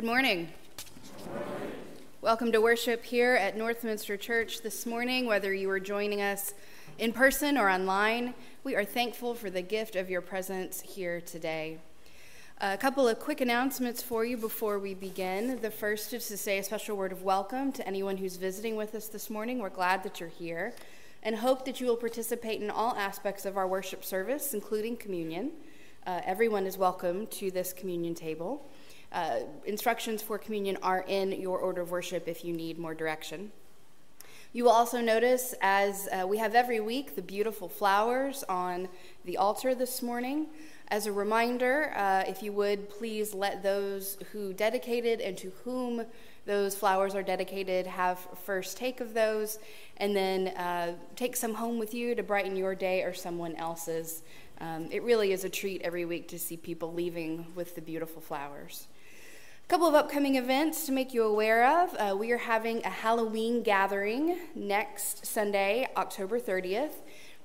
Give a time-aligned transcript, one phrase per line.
[0.00, 0.48] Good morning.
[2.22, 6.54] Welcome to worship here at Northminster Church this morning, whether you are joining us
[6.98, 8.32] in person or online.
[8.64, 11.80] We are thankful for the gift of your presence here today.
[12.62, 15.60] A couple of quick announcements for you before we begin.
[15.60, 18.94] The first is to say a special word of welcome to anyone who's visiting with
[18.94, 19.58] us this morning.
[19.58, 20.72] We're glad that you're here
[21.22, 25.50] and hope that you will participate in all aspects of our worship service, including communion.
[26.06, 28.66] Uh, everyone is welcome to this communion table.
[29.12, 33.50] Uh, instructions for communion are in your order of worship if you need more direction.
[34.52, 38.88] You will also notice, as uh, we have every week, the beautiful flowers on
[39.24, 40.48] the altar this morning.
[40.88, 46.04] As a reminder, uh, if you would please let those who dedicated and to whom
[46.46, 49.60] those flowers are dedicated have first take of those,
[49.98, 54.22] and then uh, take some home with you to brighten your day or someone else's.
[54.60, 58.20] Um, it really is a treat every week to see people leaving with the beautiful
[58.20, 58.88] flowers
[59.70, 61.94] couple of upcoming events to make you aware of.
[61.94, 66.90] Uh, we are having a Halloween gathering next Sunday, October 30th.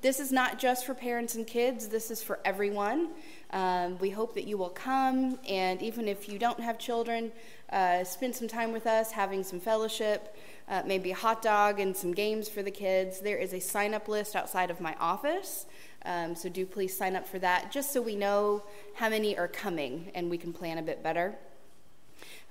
[0.01, 3.09] This is not just for parents and kids, this is for everyone.
[3.51, 7.31] Um, we hope that you will come, and even if you don't have children,
[7.71, 10.35] uh, spend some time with us having some fellowship,
[10.67, 13.19] uh, maybe a hot dog and some games for the kids.
[13.19, 15.67] There is a sign up list outside of my office,
[16.05, 18.63] um, so do please sign up for that just so we know
[18.95, 21.35] how many are coming and we can plan a bit better.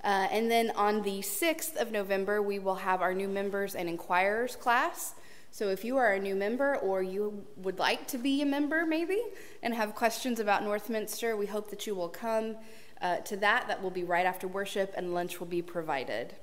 [0.05, 3.89] Uh, and then on the 6th of November, we will have our new members and
[3.89, 5.15] inquirers class.
[5.49, 8.85] So if you are a new member or you would like to be a member
[8.85, 9.19] maybe
[9.63, 12.55] and have questions about Northminster, we hope that you will come
[13.01, 13.67] uh, to that.
[13.67, 16.35] That will be right after worship and lunch will be provided.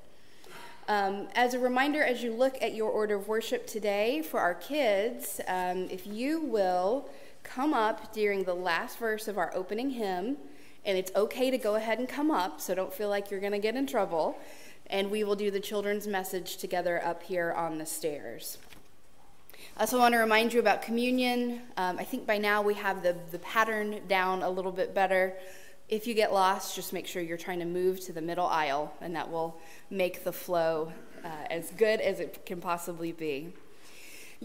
[0.88, 4.54] Um, as a reminder, as you look at your order of worship today for our
[4.54, 7.08] kids, um, if you will
[7.44, 10.36] come up during the last verse of our opening hymn,
[10.84, 13.52] and it's okay to go ahead and come up, so don't feel like you're going
[13.52, 14.38] to get in trouble.
[14.88, 18.58] And we will do the children's message together up here on the stairs.
[19.76, 21.62] I also want to remind you about communion.
[21.76, 25.34] Um, I think by now we have the, the pattern down a little bit better.
[25.88, 28.92] If you get lost, just make sure you're trying to move to the middle aisle,
[29.00, 30.92] and that will make the flow
[31.24, 33.52] uh, as good as it can possibly be.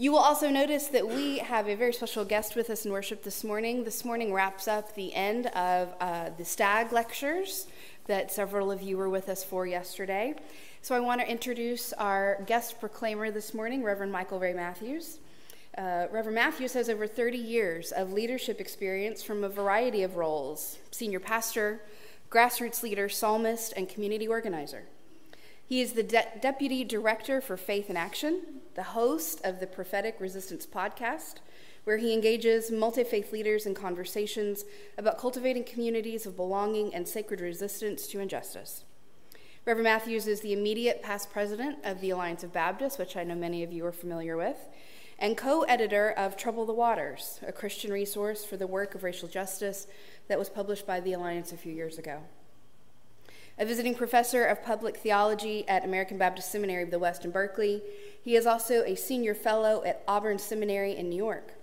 [0.00, 3.24] You will also notice that we have a very special guest with us in worship
[3.24, 3.82] this morning.
[3.82, 7.66] This morning wraps up the end of uh, the STAG lectures
[8.06, 10.36] that several of you were with us for yesterday.
[10.82, 15.18] So I want to introduce our guest proclaimer this morning, Reverend Michael Ray Mathews.
[15.76, 20.78] Uh, Reverend Mathews has over 30 years of leadership experience from a variety of roles
[20.92, 21.80] senior pastor,
[22.30, 24.84] grassroots leader, psalmist, and community organizer.
[25.68, 28.40] He is the De- Deputy Director for Faith in Action,
[28.74, 31.40] the host of the Prophetic Resistance podcast,
[31.84, 34.64] where he engages multi faith leaders in conversations
[34.96, 38.84] about cultivating communities of belonging and sacred resistance to injustice.
[39.66, 43.34] Reverend Mathews is the immediate past president of the Alliance of Baptists, which I know
[43.34, 44.70] many of you are familiar with,
[45.18, 49.28] and co editor of Trouble the Waters, a Christian resource for the work of racial
[49.28, 49.86] justice
[50.28, 52.22] that was published by the Alliance a few years ago
[53.58, 57.82] a visiting professor of public theology at American Baptist Seminary of the West in Berkeley.
[58.22, 61.54] He is also a senior fellow at Auburn Seminary in New York.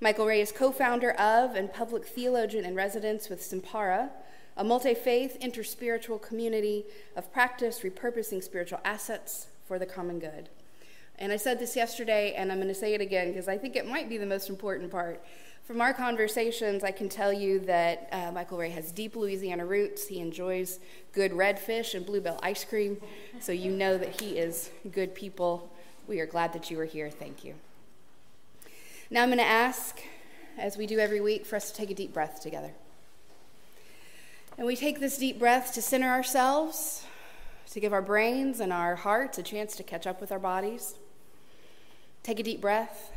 [0.00, 4.10] Michael Ray is co founder of and public theologian in residence with Simpara,
[4.56, 10.48] a multi faith, interspiritual community of practice repurposing spiritual assets for the common good.
[11.18, 13.76] And I said this yesterday, and I'm going to say it again because I think
[13.76, 15.22] it might be the most important part.
[15.68, 20.06] From our conversations, I can tell you that uh, Michael Ray has deep Louisiana roots.
[20.06, 20.80] He enjoys
[21.12, 22.96] good redfish and Blue Bell ice cream,
[23.38, 25.70] so you know that he is good people.
[26.06, 27.10] We are glad that you are here.
[27.10, 27.54] Thank you.
[29.10, 30.00] Now I'm going to ask,
[30.56, 32.72] as we do every week, for us to take a deep breath together.
[34.56, 37.04] And we take this deep breath to center ourselves,
[37.72, 40.94] to give our brains and our hearts a chance to catch up with our bodies.
[42.22, 43.12] Take a deep breath.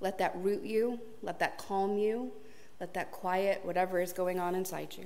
[0.00, 2.32] Let that root you, let that calm you,
[2.80, 5.04] let that quiet whatever is going on inside you.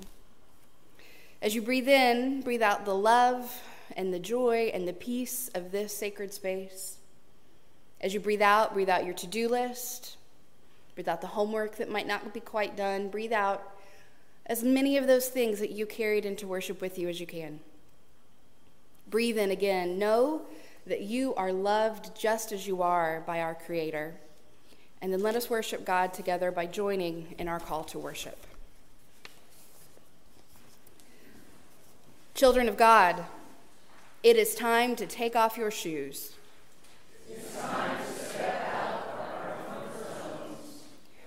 [1.40, 3.62] As you breathe in, breathe out the love
[3.96, 6.98] and the joy and the peace of this sacred space.
[8.00, 10.16] As you breathe out, breathe out your to do list,
[10.94, 13.72] breathe out the homework that might not be quite done, breathe out
[14.46, 17.61] as many of those things that you carried into worship with you as you can.
[19.09, 19.98] Breathe in again.
[19.98, 20.42] Know
[20.87, 24.14] that you are loved just as you are by our Creator.
[25.03, 28.47] And then let us worship God together by joining in our call to worship.
[32.37, 33.25] Children of God,
[34.23, 36.35] it is time to take off your shoes.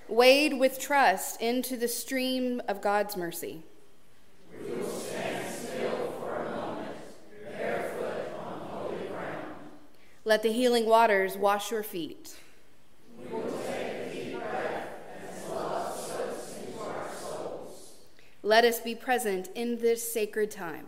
[0.08, 3.64] Wade with trust into the stream of God's mercy.
[4.64, 6.96] We will stand still for a moment,
[7.58, 9.48] barefoot on holy ground.
[10.24, 12.38] Let the healing waters wash your feet.
[18.46, 20.86] Let us be present in this sacred time.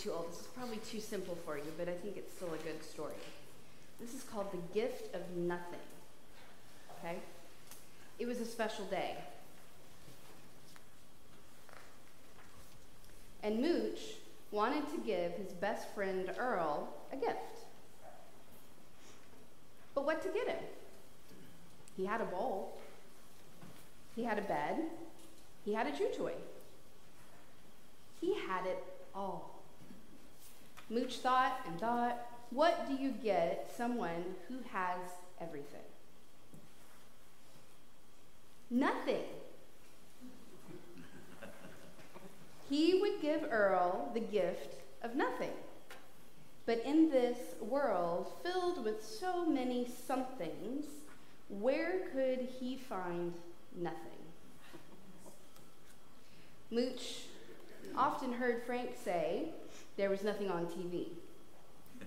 [0.00, 0.30] Too old.
[0.30, 3.14] This is probably too simple for you, but I think it's still a good story.
[4.00, 5.80] This is called The Gift of Nothing.
[6.98, 7.16] Okay?
[8.18, 9.16] It was a special day.
[13.42, 14.00] And Mooch
[14.50, 17.36] wanted to give his best friend Earl a gift.
[19.94, 20.64] But what to get him?
[21.96, 22.78] He had a bowl,
[24.16, 24.78] he had a bed,
[25.64, 26.32] he had a chew toy.
[28.20, 28.82] He had it
[29.14, 29.62] all.
[30.88, 32.18] Mooch thought and thought,
[32.50, 34.98] what do you get someone who has
[35.40, 35.80] everything?
[38.70, 39.24] Nothing.
[42.70, 45.50] he would give Earl the gift of nothing.
[46.66, 50.84] But in this world filled with so many somethings,
[51.48, 53.34] where could he find
[53.76, 53.96] nothing?
[56.70, 57.24] Mooch
[57.96, 59.50] often heard Frank say,
[59.96, 61.08] there was nothing on TV.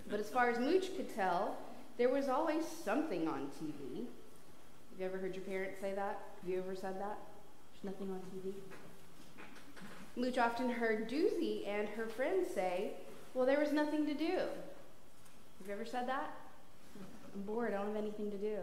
[0.10, 1.58] But as far as Mooch could tell,
[1.98, 4.06] there was always something on TV.
[4.92, 6.20] Have you ever heard your parents say that?
[6.42, 7.18] Have you ever said that?
[7.74, 8.54] There's nothing on TV.
[10.16, 12.92] Mooch often heard Doozy and her friends say,
[13.34, 14.38] Well, there was nothing to do.
[14.38, 16.32] Have you ever said that?
[17.34, 18.58] I'm bored, I don't have anything to do.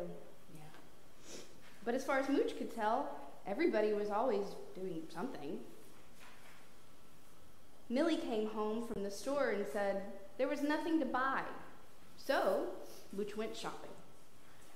[0.54, 1.40] Yeah.
[1.84, 3.08] But as far as Mooch could tell,
[3.46, 5.58] everybody was always doing something.
[7.90, 10.02] Millie came home from the store and said
[10.38, 11.42] there was nothing to buy.
[12.16, 12.66] So,
[13.12, 13.90] Mooch went shopping.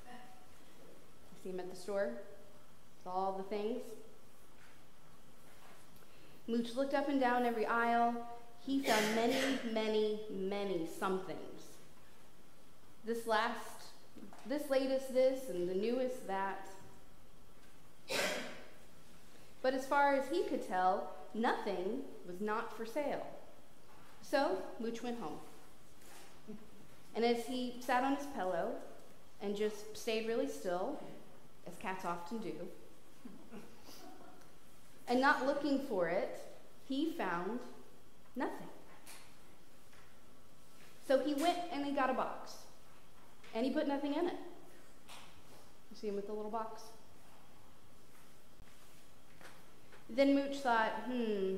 [0.04, 2.10] You see him at the store?
[3.04, 3.82] With all the things.
[6.48, 8.14] Mooch looked up and down every aisle.
[8.66, 9.36] He found many,
[9.72, 11.62] many, many somethings.
[13.06, 13.84] This last,
[14.46, 16.66] this latest this, and the newest that.
[19.62, 23.26] But as far as he could tell, nothing was not for sale.
[24.22, 25.38] So Mooch went home.
[27.14, 28.72] And as he sat on his pillow
[29.40, 30.98] and just stayed really still,
[31.66, 32.52] as cats often do,
[35.06, 36.40] and not looking for it,
[36.88, 37.60] he found
[38.34, 38.68] nothing.
[41.06, 42.54] So he went and he got a box,
[43.54, 44.36] and he put nothing in it.
[45.90, 46.82] You see him with the little box?
[50.10, 51.56] Then Mooch thought, hmm,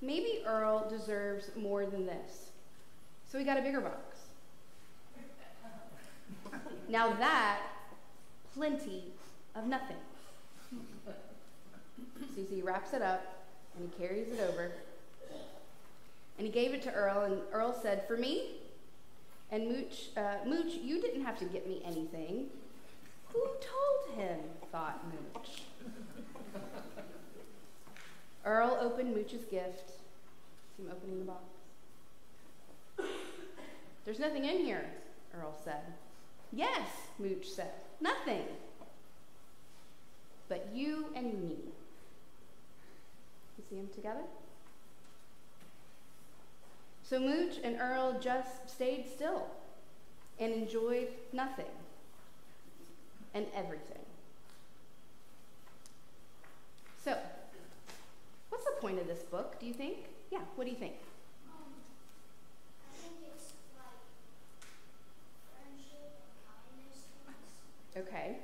[0.00, 2.50] maybe Earl deserves more than this.
[3.30, 4.18] So he got a bigger box.
[6.88, 7.60] Now that,
[8.54, 9.04] plenty
[9.54, 9.96] of nothing.
[12.34, 14.72] So he wraps it up and he carries it over.
[16.38, 18.56] And he gave it to Earl, and Earl said, For me?
[19.50, 22.46] And Mooch, uh, Mooch, you didn't have to get me anything.
[23.32, 24.38] Who told him?
[24.70, 25.62] thought Mooch.
[28.44, 29.90] Earl opened Mooch's gift.
[30.76, 31.44] See him opening the box.
[34.04, 34.84] There's nothing in here,
[35.38, 35.82] Earl said.
[36.52, 37.72] Yes, Mooch said.
[38.00, 38.42] Nothing.
[40.48, 41.56] But you and me.
[43.56, 44.22] You see them together?
[47.02, 49.46] So Mooch and Earl just stayed still
[50.38, 51.66] and enjoyed nothing
[53.34, 53.98] and everything.
[57.04, 57.16] So,
[58.48, 59.98] what's the point of this book, do you think?
[60.32, 60.94] Yeah, what do you think?
[67.96, 68.38] Okay.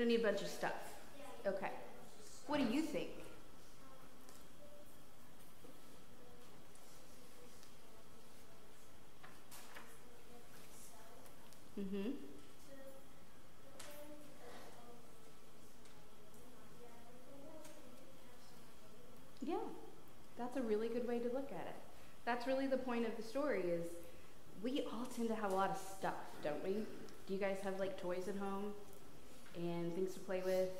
[0.00, 0.72] don't need a bunch of stuff.
[1.46, 1.70] Okay.
[2.46, 3.08] What do you think?
[11.78, 12.10] Mm-hmm.
[19.42, 19.56] Yeah,
[20.38, 21.74] that's a really good way to look at it.
[22.24, 23.84] That's really the point of the story is
[24.62, 26.72] we all tend to have a lot of stuff, don't we?
[27.26, 28.72] Do you guys have like toys at home?
[29.56, 30.70] And things to play with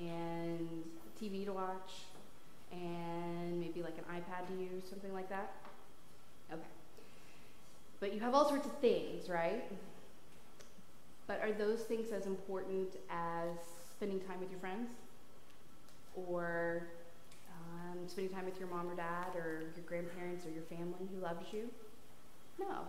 [0.00, 0.68] and
[1.20, 2.04] TV to watch
[2.72, 5.52] and maybe like an iPad to use, something like that?
[6.52, 6.60] Okay.
[8.00, 9.64] But you have all sorts of things, right?
[11.26, 13.58] But are those things as important as
[13.90, 14.90] spending time with your friends?
[16.14, 16.82] Or
[17.50, 21.20] um, spending time with your mom or dad or your grandparents or your family who
[21.20, 21.68] loves you?
[22.58, 22.82] No.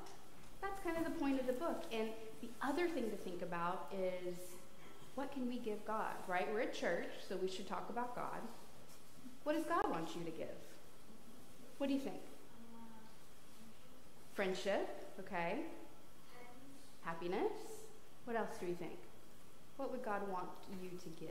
[0.61, 1.83] That's kind of the point of the book.
[1.91, 2.09] And
[2.41, 4.35] the other thing to think about is
[5.17, 6.47] what can we give God, right?
[6.53, 8.39] We're at church, so we should talk about God.
[9.45, 10.55] What does God want you to give?
[11.79, 12.21] What do you think?
[14.35, 14.87] Friendship,
[15.19, 15.61] okay.
[17.01, 17.51] Happiness.
[18.25, 18.99] What else do you think?
[19.77, 20.49] What would God want
[20.83, 21.29] you to give?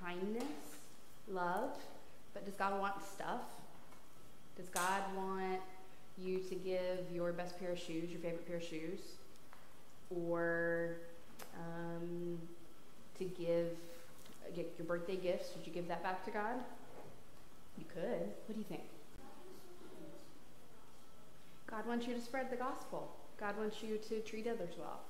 [0.00, 0.42] Kindness,
[1.28, 1.70] love.
[2.34, 3.42] But does God want stuff?
[4.56, 5.60] Does God want
[6.18, 8.98] you to give your best pair of shoes, your favorite pair of shoes?
[10.10, 10.96] Or
[11.58, 12.38] um,
[13.18, 13.68] to give
[14.54, 15.50] get your birthday gifts.
[15.56, 16.56] Would you give that back to God?
[17.78, 18.28] You could.
[18.46, 18.82] What do you think?
[21.70, 23.10] God wants you to spread the gospel.
[23.38, 25.00] God wants you to treat others well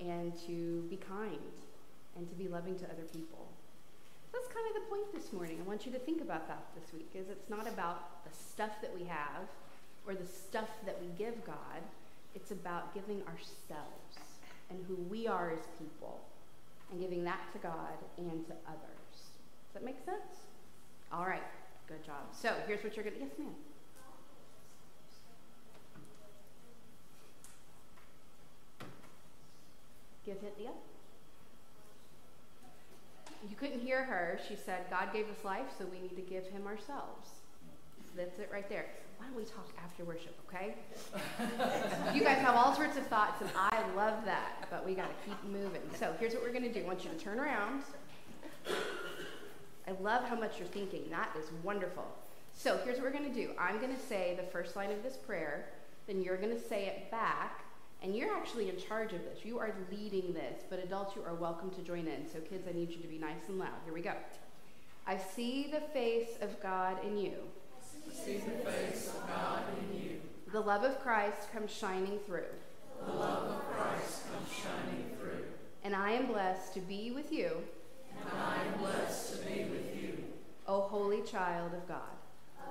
[0.00, 1.38] and to be kind
[2.16, 3.46] and to be loving to other people.
[4.32, 5.58] That's kind of the point this morning.
[5.64, 8.80] I want you to think about that this week is it's not about the stuff
[8.82, 9.48] that we have
[10.06, 11.80] or the stuff that we give God.
[12.34, 14.31] It's about giving ourselves
[14.72, 16.20] and who we are as people,
[16.90, 19.12] and giving that to God and to others.
[19.12, 20.46] Does that make sense?
[21.12, 21.42] All right,
[21.86, 22.32] good job.
[22.32, 23.54] So here's what you're going to, yes, ma'am.
[30.24, 30.70] Give Cynthia.
[33.48, 34.38] You couldn't hear her.
[34.48, 37.28] She said, God gave us life, so we need to give him ourselves.
[38.16, 38.86] That's it right there.
[39.22, 40.74] Why don't we talk after worship, okay?
[42.12, 45.30] you guys have all sorts of thoughts, and I love that, but we got to
[45.30, 45.80] keep moving.
[45.96, 47.84] So here's what we're going to do I want you to turn around.
[49.86, 51.04] I love how much you're thinking.
[51.10, 52.04] That is wonderful.
[52.52, 55.04] So here's what we're going to do I'm going to say the first line of
[55.04, 55.66] this prayer,
[56.08, 57.64] then you're going to say it back,
[58.02, 59.44] and you're actually in charge of this.
[59.44, 62.28] You are leading this, but adults, you are welcome to join in.
[62.28, 63.78] So, kids, I need you to be nice and loud.
[63.84, 64.14] Here we go.
[65.06, 67.34] I see the face of God in you.
[68.12, 70.20] See the face of God in you.
[70.52, 72.44] The love of Christ comes shining through.
[73.06, 75.44] The love of Christ comes shining through.
[75.82, 77.56] And I am blessed to be with you.
[78.10, 80.24] And I am blessed to be with you.
[80.68, 82.16] O holy child of God.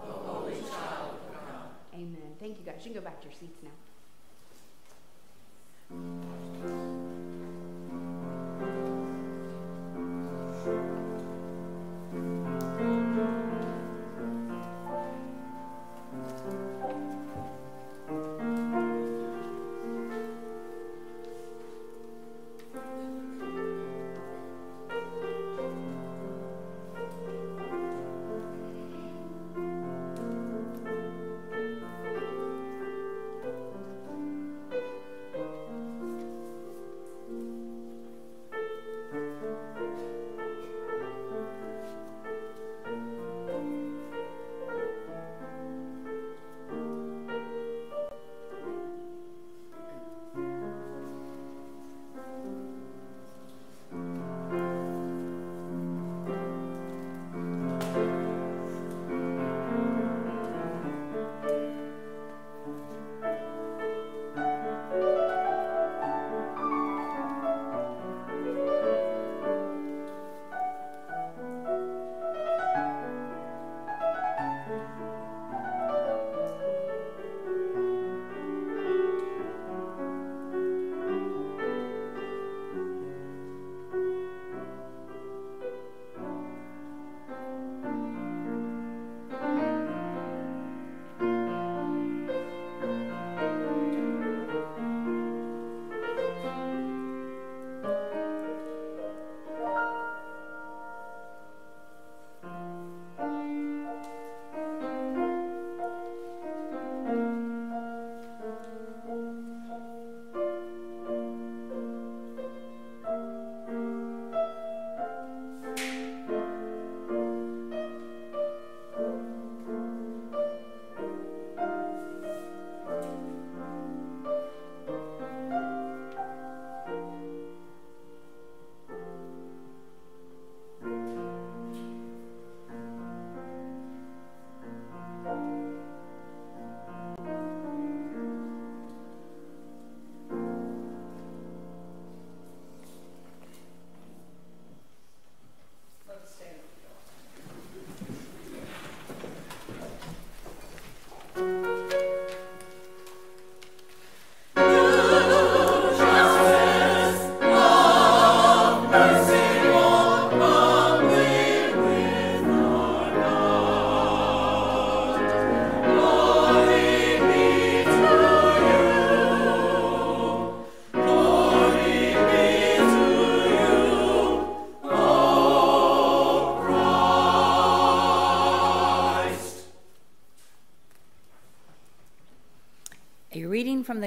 [0.07, 1.69] O holy child of God.
[1.93, 2.35] Amen.
[2.39, 2.75] Thank you guys.
[2.85, 3.71] You can go back to your seats now.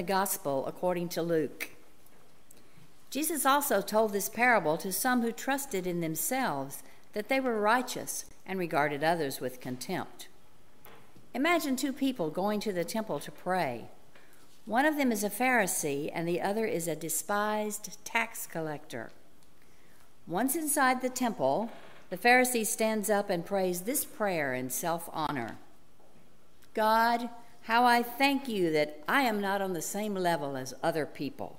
[0.05, 1.69] Gospel according to Luke.
[3.09, 6.83] Jesus also told this parable to some who trusted in themselves
[7.13, 10.27] that they were righteous and regarded others with contempt.
[11.33, 13.85] Imagine two people going to the temple to pray.
[14.65, 19.11] One of them is a Pharisee, and the other is a despised tax collector.
[20.27, 21.69] Once inside the temple,
[22.09, 25.57] the Pharisee stands up and prays this prayer in self honor
[26.73, 27.29] God,
[27.65, 31.57] how I thank you that I am not on the same level as other people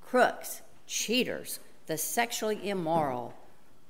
[0.00, 3.34] crooks, cheaters, the sexually immoral,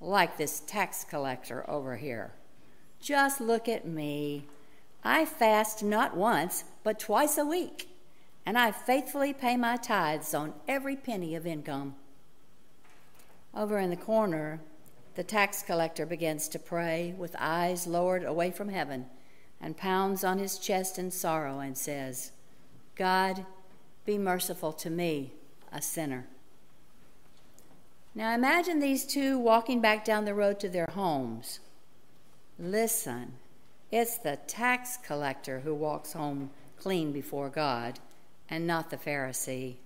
[0.00, 2.32] like this tax collector over here.
[3.00, 4.44] Just look at me.
[5.02, 7.88] I fast not once, but twice a week.
[8.44, 11.94] and I faithfully pay my tithes on every penny of income.
[13.54, 14.58] Over in the corner,
[15.14, 19.06] the tax collector begins to pray with eyes lowered away from heaven
[19.62, 22.32] and pounds on his chest in sorrow and says,
[22.96, 23.46] God,
[24.04, 25.32] be merciful to me,
[25.72, 26.26] a sinner.
[28.14, 31.60] Now imagine these two walking back down the road to their homes.
[32.58, 33.34] Listen,
[33.90, 38.00] it's the tax collector who walks home clean before God
[38.50, 39.76] and not the Pharisee.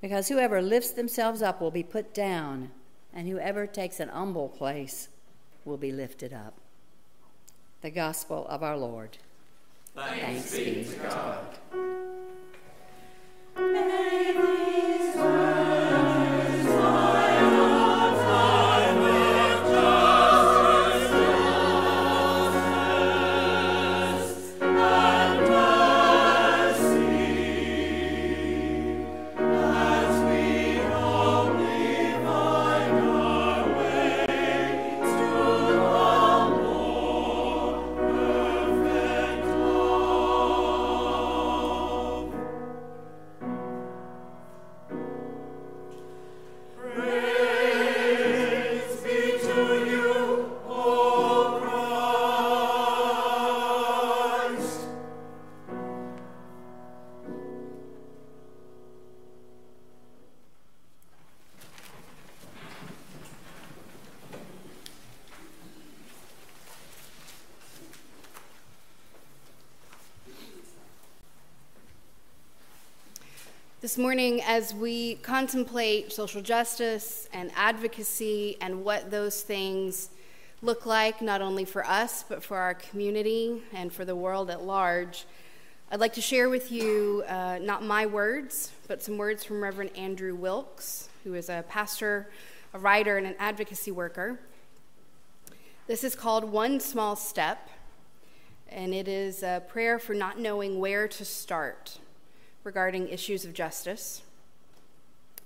[0.00, 2.70] Because whoever lifts themselves up will be put down,
[3.12, 5.08] and whoever takes an humble place
[5.64, 6.54] will be lifted up.
[7.84, 9.18] The Gospel of our Lord.
[9.94, 11.83] Thanks, Thanks be to God.
[73.84, 80.08] This morning, as we contemplate social justice and advocacy and what those things
[80.62, 84.62] look like, not only for us, but for our community and for the world at
[84.62, 85.26] large,
[85.90, 89.94] I'd like to share with you uh, not my words, but some words from Reverend
[89.98, 92.30] Andrew Wilkes, who is a pastor,
[92.72, 94.40] a writer, and an advocacy worker.
[95.88, 97.68] This is called One Small Step,
[98.66, 101.98] and it is a prayer for not knowing where to start
[102.64, 104.22] regarding issues of justice.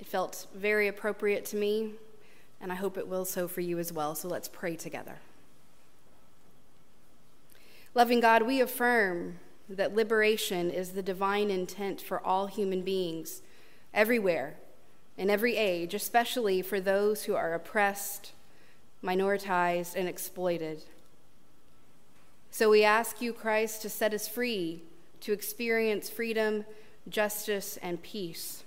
[0.01, 1.93] It felt very appropriate to me,
[2.61, 4.14] and I hope it will so for you as well.
[4.14, 5.16] So let's pray together.
[7.95, 9.39] Loving God, we affirm
[9.69, 13.43] that liberation is the divine intent for all human beings,
[13.93, 14.55] everywhere,
[15.16, 18.33] in every age, especially for those who are oppressed,
[19.03, 20.83] minoritized, and exploited.
[22.53, 24.83] So we ask you, Christ, to set us free
[25.21, 26.64] to experience freedom
[27.11, 28.64] justice, and peace.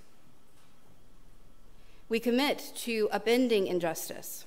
[2.08, 4.44] We commit to upending injustice,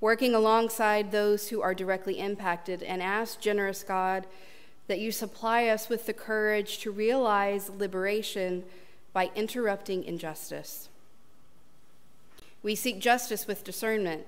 [0.00, 4.26] working alongside those who are directly impacted, and ask, generous God,
[4.86, 8.64] that you supply us with the courage to realize liberation
[9.12, 10.88] by interrupting injustice.
[12.62, 14.26] We seek justice with discernment,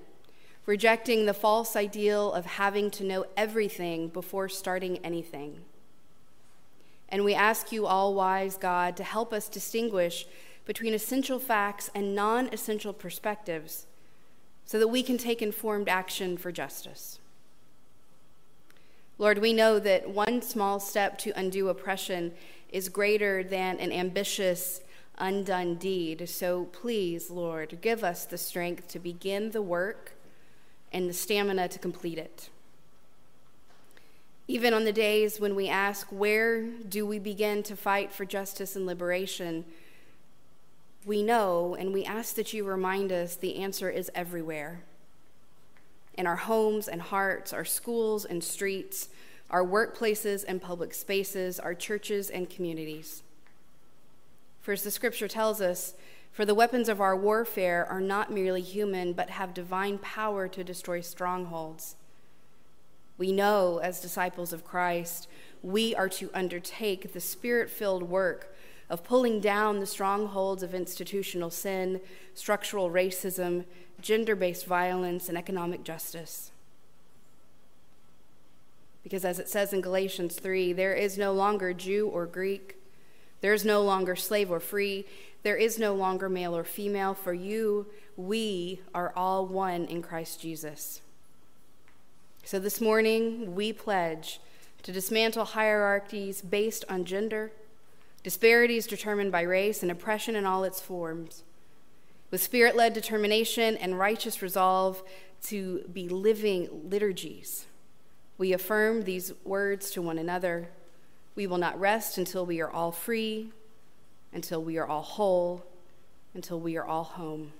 [0.65, 5.61] rejecting the false ideal of having to know everything before starting anything.
[7.13, 10.25] And we ask you, all wise God, to help us distinguish
[10.65, 13.85] between essential facts and non essential perspectives
[14.65, 17.19] so that we can take informed action for justice.
[19.19, 22.33] Lord, we know that one small step to undo oppression
[22.69, 24.81] is greater than an ambitious,
[25.19, 26.27] undone deed.
[26.27, 30.13] So please, Lord, give us the strength to begin the work
[30.91, 32.49] and the stamina to complete it.
[34.47, 38.75] Even on the days when we ask, where do we begin to fight for justice
[38.75, 39.63] and liberation?
[41.05, 44.81] We know, and we ask that you remind us the answer is everywhere
[46.15, 49.09] in our homes and hearts, our schools and streets,
[49.49, 53.23] our workplaces and public spaces, our churches and communities.
[54.61, 55.95] For as the scripture tells us,
[56.31, 60.63] for the weapons of our warfare are not merely human, but have divine power to
[60.63, 61.95] destroy strongholds.
[63.17, 65.27] We know, as disciples of Christ,
[65.61, 68.55] we are to undertake the spirit filled work
[68.89, 72.01] of pulling down the strongholds of institutional sin,
[72.33, 73.65] structural racism,
[74.01, 76.51] gender based violence, and economic justice.
[79.03, 82.77] Because as it says in Galatians 3, there is no longer Jew or Greek,
[83.41, 85.05] there is no longer slave or free,
[85.43, 87.13] there is no longer male or female.
[87.13, 91.01] For you, we are all one in Christ Jesus.
[92.45, 94.41] So this morning, we pledge
[94.83, 97.53] to dismantle hierarchies based on gender,
[98.21, 101.43] disparities determined by race, and oppression in all its forms.
[102.31, 105.03] With spirit led determination and righteous resolve
[105.43, 107.65] to be living liturgies,
[108.37, 110.67] we affirm these words to one another.
[111.35, 113.53] We will not rest until we are all free,
[114.33, 115.63] until we are all whole,
[116.33, 117.53] until we are all home.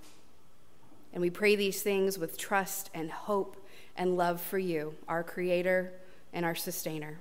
[1.10, 3.63] And we pray these things with trust and hope
[3.96, 5.92] and love for you, our Creator
[6.32, 7.18] and our Sustainer.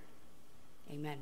[0.91, 1.17] Amen.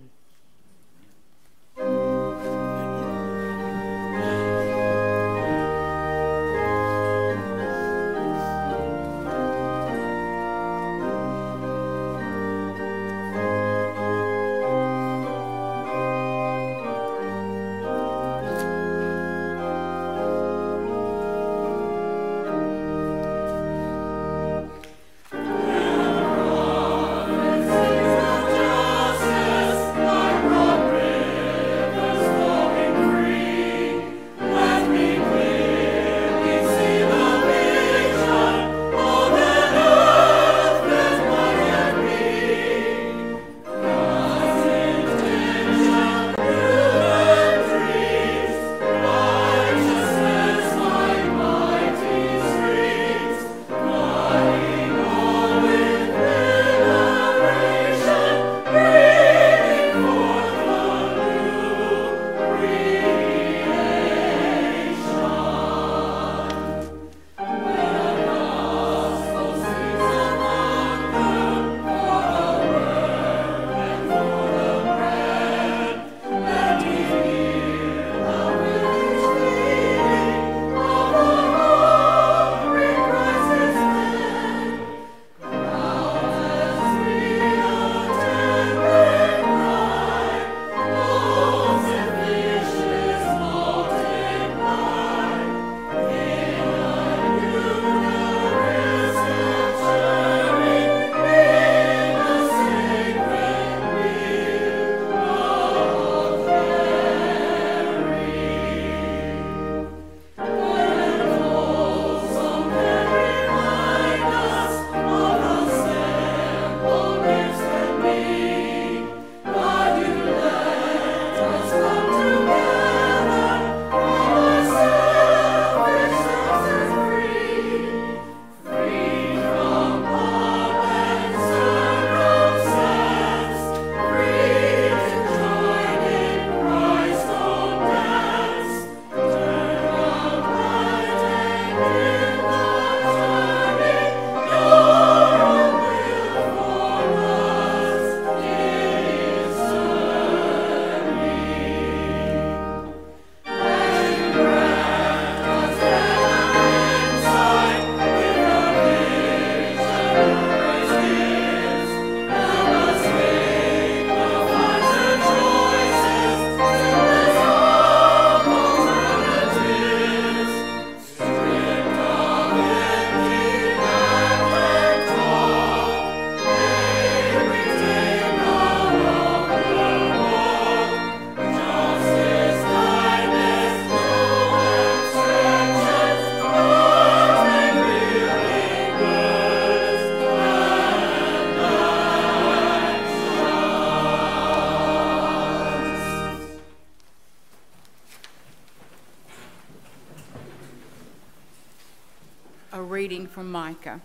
[203.38, 204.02] Micah.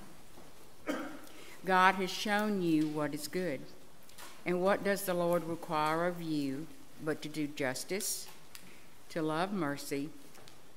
[1.65, 3.61] God has shown you what is good.
[4.45, 6.69] And what does the Lord require of you
[7.05, 8.29] but to do justice,
[9.09, 10.11] to love mercy,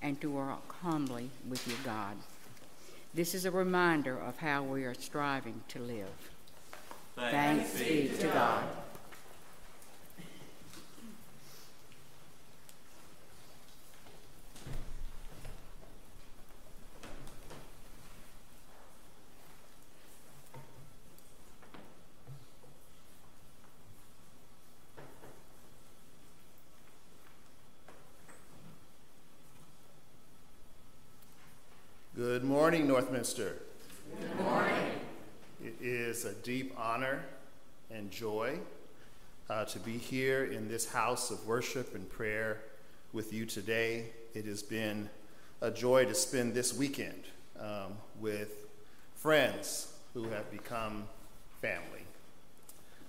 [0.01, 2.17] and to walk humbly with your God?
[3.13, 6.07] This is a reminder of how we are striving to live.
[7.15, 8.63] Thanks, Thanks be to God.
[32.69, 33.53] Morning, Northminster.
[34.21, 34.91] Good morning.
[35.59, 37.23] It is a deep honor
[37.89, 38.59] and joy
[39.49, 42.61] uh, to be here in this house of worship and prayer
[43.11, 44.11] with you today.
[44.35, 45.09] It has been
[45.61, 47.23] a joy to spend this weekend
[47.59, 48.67] um, with
[49.15, 51.07] friends who have become
[51.63, 52.03] family.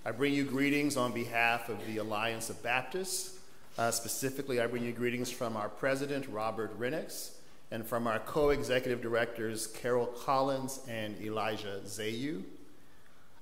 [0.03, 3.37] I bring you greetings on behalf of the Alliance of Baptists.
[3.77, 7.33] Uh, specifically, I bring you greetings from our president, Robert Renix,
[7.71, 12.43] and from our co-executive directors, Carol Collins and Elijah Zehyoue.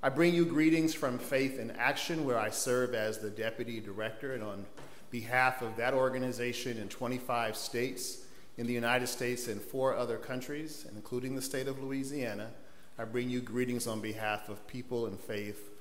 [0.03, 4.33] I bring you greetings from Faith in Action, where I serve as the deputy director,
[4.35, 4.65] and on
[5.09, 8.19] behalf of that organization in 25 states
[8.57, 12.51] in the United States and four other countries, including the state of Louisiana,
[12.99, 15.71] I bring you greetings on behalf of people in faith,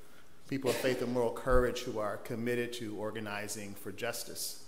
[0.48, 4.64] people of faith and moral courage who are committed to organizing for justice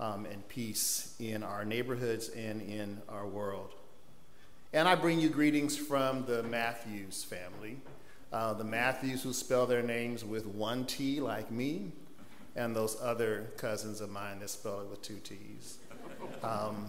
[0.00, 3.72] um, and peace in our neighborhoods and in our world.
[4.72, 7.76] And I bring you greetings from the Mathews family,
[8.32, 11.92] uh, the Mathews who spell their names with one T like me,
[12.56, 15.78] and those other cousins of mine that spell it with two T's.
[16.42, 16.88] Um,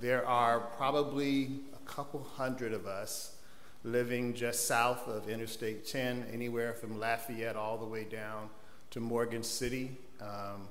[0.00, 3.36] there are probably a couple hundred of us
[3.84, 8.50] living just south of Interstate 10, anywhere from Lafayette all the way down
[8.90, 9.96] to Morgan City.
[10.20, 10.68] Um,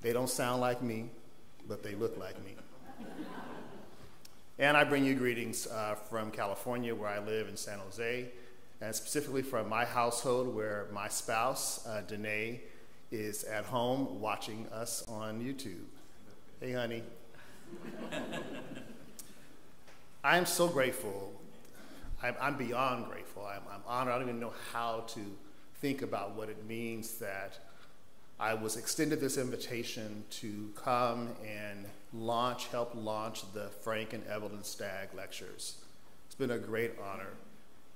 [0.00, 1.10] they don't sound like me,
[1.68, 2.54] but they look like me.
[4.58, 8.28] and I bring you greetings uh, from California, where I live in San Jose,
[8.80, 12.60] and specifically from my household, where my spouse, uh, Danae,
[13.10, 15.84] is at home watching us on YouTube.
[16.60, 17.02] Hey, honey.
[20.22, 21.32] I am so grateful.
[22.22, 23.46] I'm, I'm beyond grateful.
[23.46, 24.14] I'm, I'm, honored.
[24.14, 25.20] I don't even know how to
[25.80, 27.58] think about what it means that
[28.40, 31.84] I was extended this invitation to come and
[32.14, 35.76] launch, help launch the Frank and Evelyn Stagg lectures.
[36.24, 37.34] It's been a great honor,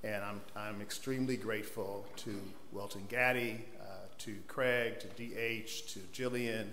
[0.03, 2.39] and I'm, I'm extremely grateful to
[2.71, 3.85] Welton Gaddy, uh,
[4.19, 6.67] to Craig, to DH, to Jillian,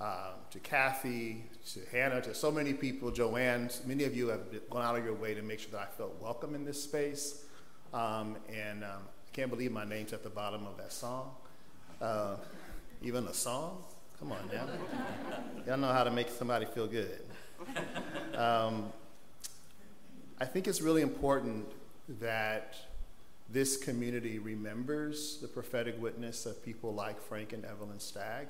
[0.00, 3.70] um, to Kathy, to Hannah, to so many people, Joanne.
[3.86, 6.14] Many of you have gone out of your way to make sure that I felt
[6.22, 7.44] welcome in this space.
[7.92, 11.32] Um, and um, I can't believe my name's at the bottom of that song.
[12.00, 12.36] Uh,
[13.02, 13.82] even a song?
[14.18, 14.66] Come on now.
[15.66, 17.22] Y'all know how to make somebody feel good.
[18.34, 18.92] Um,
[20.38, 21.66] I think it's really important
[22.20, 22.76] that
[23.50, 28.46] this community remembers the prophetic witness of people like Frank and Evelyn Stagg.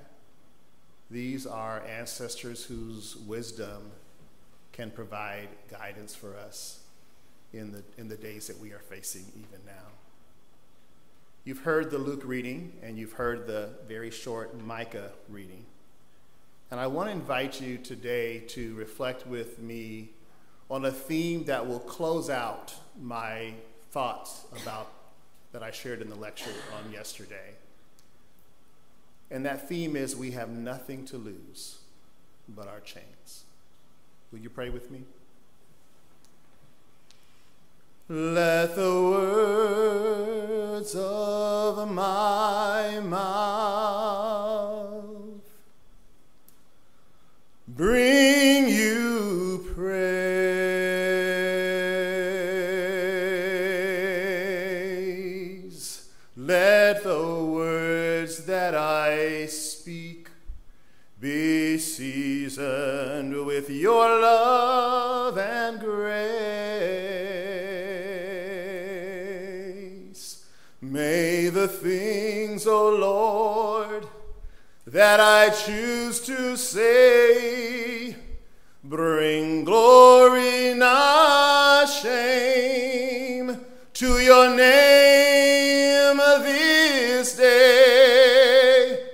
[1.11, 3.91] These are ancestors whose wisdom
[4.73, 6.81] can provide guidance for us
[7.53, 9.91] in the, in the days that we are facing even now.
[11.43, 15.65] You've heard the Luke reading, and you've heard the very short Micah reading.
[16.71, 20.11] And I want to invite you today to reflect with me
[20.71, 23.55] on a theme that will close out my
[23.91, 24.93] thoughts about
[25.53, 27.55] that I shared in the lecture on yesterday.
[29.31, 31.79] And that theme is we have nothing to lose
[32.49, 33.45] but our chains.
[34.31, 35.05] Will you pray with me?
[38.13, 38.93] Let the
[40.43, 45.05] words of my mouth
[47.69, 50.51] bring you praise.
[56.37, 60.31] Let the words that I speak
[61.21, 64.90] be seasoned with your love
[71.81, 74.07] things, O Lord,
[74.87, 78.17] that I choose to say
[78.85, 83.57] bring glory, not shame,
[83.95, 89.07] to your name this day.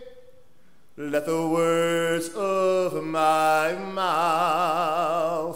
[0.97, 5.56] Let the words of my mouth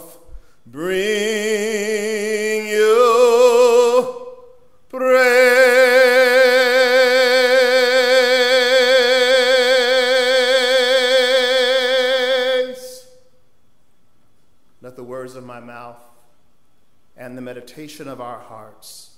[17.21, 19.17] and the meditation of our hearts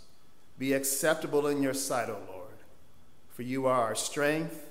[0.60, 2.58] be acceptable in your sight, O Lord,
[3.30, 4.68] for you are our strength,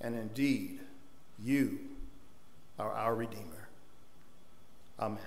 [0.00, 0.78] and indeed,
[1.42, 1.80] you
[2.78, 3.68] are our Redeemer.
[5.00, 5.18] Amen.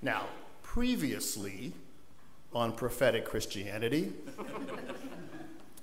[0.00, 0.24] Now,
[0.62, 1.74] previously
[2.54, 4.14] on prophetic Christianity,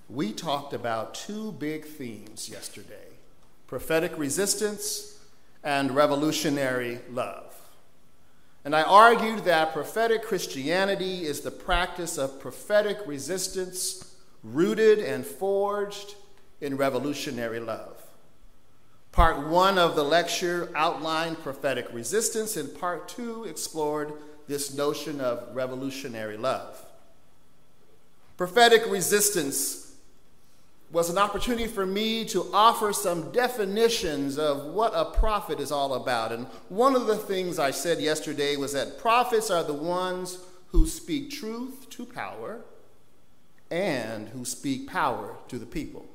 [0.09, 2.95] we talked about two big themes yesterday
[3.67, 5.19] prophetic resistance
[5.63, 7.56] and revolutionary love.
[8.67, 14.13] And I argued that prophetic Christianity is the practice of prophetic resistance
[14.43, 16.15] rooted and forged
[16.59, 17.95] in revolutionary love.
[19.13, 24.11] Part one of the lecture outlined prophetic resistance, and part two explored
[24.49, 26.77] this notion of revolutionary love.
[28.35, 29.86] Prophetic resistance
[30.91, 35.95] was an opportunity for me to offer some definitions of what a prophet is all
[35.95, 36.31] about.
[36.31, 40.87] And one of the things I said yesterday was that prophets are the ones who
[40.87, 42.61] speak truth to power
[43.69, 46.05] and who speak power to the people.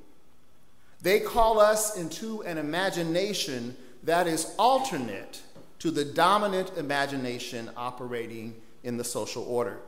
[1.03, 5.43] They call us into an imagination that is alternate
[5.81, 8.55] to the dominant imagination operating
[8.85, 9.81] in the social order.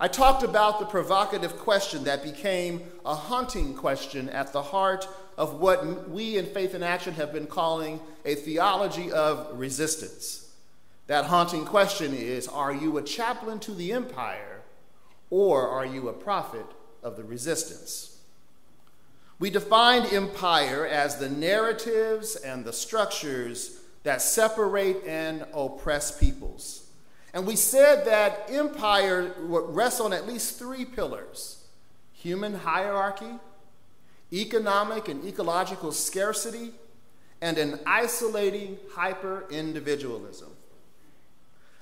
[0.00, 5.06] I talked about the provocative question that became a haunting question at the heart
[5.38, 10.50] of what we in Faith in Action have been calling a theology of resistance.
[11.06, 14.62] That haunting question is Are you a chaplain to the empire,
[15.30, 16.66] or are you a prophet
[17.02, 18.18] of the resistance?
[19.38, 26.81] We defined empire as the narratives and the structures that separate and oppress peoples.
[27.34, 31.58] And we said that empire rests on at least three pillars
[32.12, 33.34] human hierarchy,
[34.32, 36.70] economic and ecological scarcity,
[37.40, 40.50] and an isolating hyper individualism.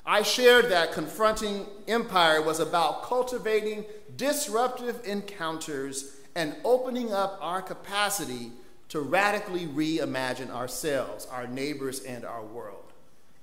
[0.07, 3.84] I shared that confronting empire was about cultivating
[4.16, 8.53] disruptive encounters and opening up our capacity
[8.88, 12.89] to radically reimagine ourselves, our neighbors, and our world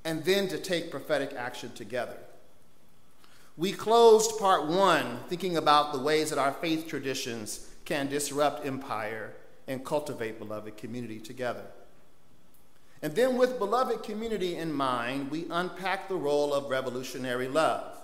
[0.08, 2.16] and then to take prophetic action together.
[3.58, 9.34] We closed part one thinking about the ways that our faith traditions can disrupt empire
[9.68, 11.66] and cultivate beloved community together.
[13.02, 17.98] And then, with beloved community in mind, we unpacked the role of revolutionary love.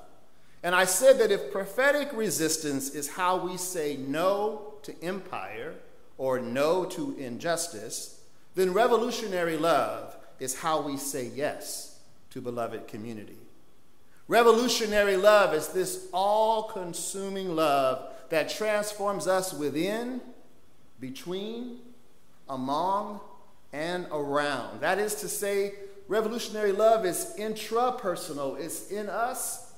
[0.61, 5.75] And I said that if prophetic resistance is how we say no to empire
[6.17, 8.19] or no to injustice,
[8.55, 11.91] then revolutionary love is how we say yes
[12.33, 13.37] to beloved community.
[14.27, 20.19] Revolutionary love is this all consuming love that transforms us within,
[20.99, 21.77] between,
[22.49, 23.19] among,
[23.71, 24.81] and around.
[24.81, 25.73] That is to say,
[26.07, 29.71] revolutionary love is intrapersonal, it's in us,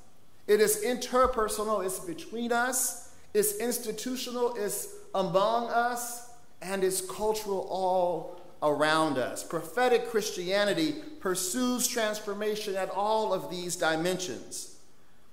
[0.48, 6.30] it is interpersonal, it's between us, it's institutional, it's among us,
[6.62, 9.44] and it's cultural all around us.
[9.44, 10.96] Prophetic Christianity
[11.26, 14.76] pursues transformation at all of these dimensions.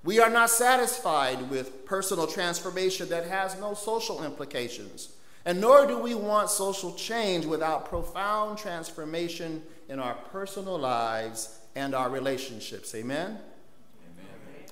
[0.03, 5.09] We are not satisfied with personal transformation that has no social implications,
[5.45, 11.93] and nor do we want social change without profound transformation in our personal lives and
[11.93, 12.95] our relationships.
[12.95, 13.37] Amen?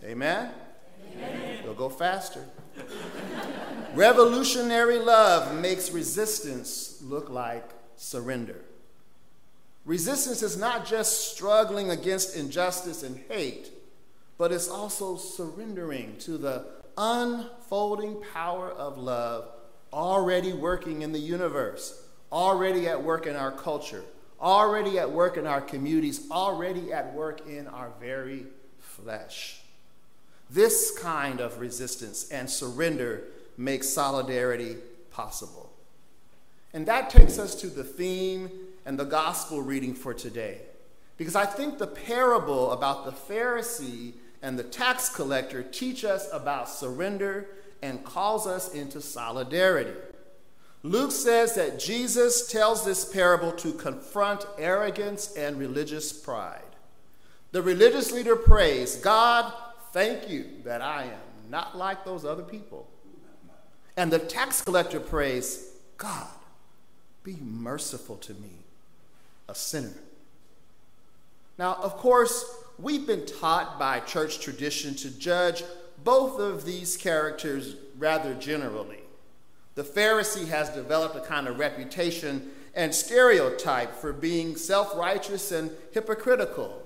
[0.04, 0.50] Amen?
[1.14, 1.62] Amen?
[1.64, 2.44] We'll go faster.
[3.94, 8.64] Revolutionary love makes resistance look like surrender.
[9.86, 13.72] Resistance is not just struggling against injustice and hate,
[14.38, 16.66] but it's also surrendering to the
[16.98, 19.48] unfolding power of love
[19.94, 24.04] already working in the universe, already at work in our culture,
[24.40, 28.46] already at work in our communities, already at work in our very
[28.80, 29.62] flesh.
[30.50, 33.24] This kind of resistance and surrender
[33.58, 34.78] makes solidarity
[35.12, 35.72] possible.
[36.74, 38.50] And that takes us to the theme
[38.86, 40.60] and the gospel reading for today.
[41.18, 46.70] Because I think the parable about the Pharisee and the tax collector teach us about
[46.70, 47.48] surrender
[47.82, 49.94] and calls us into solidarity.
[50.84, 56.62] Luke says that Jesus tells this parable to confront arrogance and religious pride.
[57.52, 59.54] The religious leader prays, God,
[59.92, 62.88] thank you that I am not like those other people.
[63.96, 66.28] And the tax collector prays, God,
[67.24, 68.61] be merciful to me,
[69.52, 69.94] a sinner.
[71.60, 72.46] Now, of course,
[72.80, 75.64] we've been taught by church tradition to judge
[76.04, 79.00] both of these characters rather generally.
[79.76, 85.70] The Pharisee has developed a kind of reputation and stereotype for being self righteous and
[85.92, 86.82] hypocritical.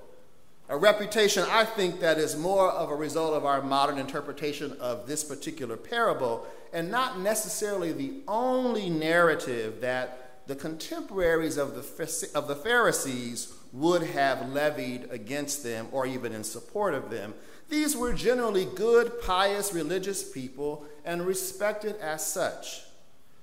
[0.67, 5.05] A reputation, I think, that is more of a result of our modern interpretation of
[5.05, 12.47] this particular parable and not necessarily the only narrative that the contemporaries of the, of
[12.47, 17.33] the Pharisees would have levied against them or even in support of them.
[17.69, 22.83] These were generally good, pious, religious people and respected as such.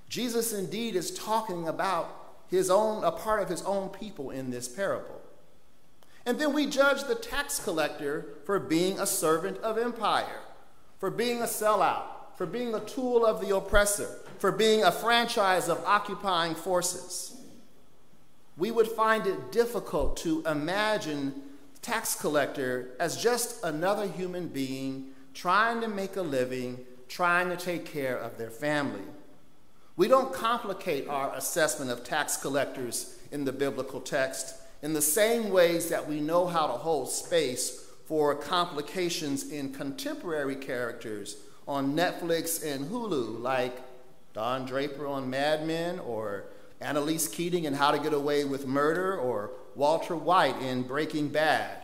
[0.09, 4.69] Jesus indeed is talking about his own, a part of his own people in this
[4.69, 5.21] parable.
[6.25, 10.41] And then we judge the tax collector for being a servant of empire,
[10.99, 12.05] for being a sellout,
[12.37, 17.41] for being a tool of the oppressor, for being a franchise of occupying forces.
[18.57, 21.43] We would find it difficult to imagine
[21.81, 27.85] tax collector as just another human being trying to make a living, trying to take
[27.85, 29.05] care of their family.
[29.95, 35.51] We don't complicate our assessment of tax collectors in the biblical text in the same
[35.51, 41.37] ways that we know how to hold space for complications in contemporary characters
[41.69, 43.92] on Netflix and Hulu, like
[44.35, 46.45] Don Draper on Mad Men, or
[46.81, 51.77] Annalise Keating in How to Get Away with Murder, or Walter White in Breaking Bad.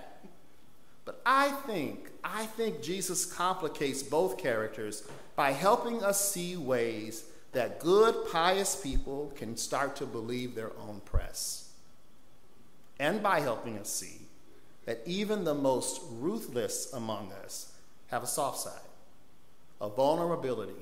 [1.04, 7.80] But I think, I think Jesus complicates both characters by helping us see ways that
[7.80, 11.70] good, pious people can start to believe their own press.
[12.98, 14.22] And by helping us see
[14.84, 17.72] that even the most ruthless among us
[18.08, 18.80] have a soft side,
[19.80, 20.72] a vulnerability,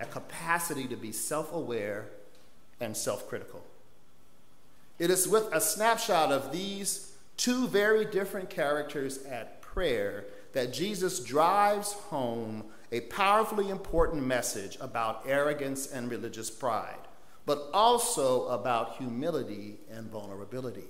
[0.00, 2.06] a capacity to be self aware
[2.80, 3.64] and self critical.
[4.98, 11.20] It is with a snapshot of these two very different characters at prayer that Jesus
[11.20, 17.06] drives home a powerfully important message about arrogance and religious pride,
[17.46, 20.88] but also about humility and vulnerability.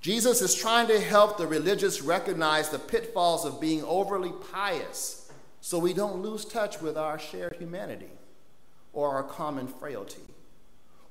[0.00, 5.19] Jesus is trying to help the religious recognize the pitfalls of being overly pious
[5.60, 8.10] so we don't lose touch with our shared humanity
[8.92, 10.22] or our common frailty,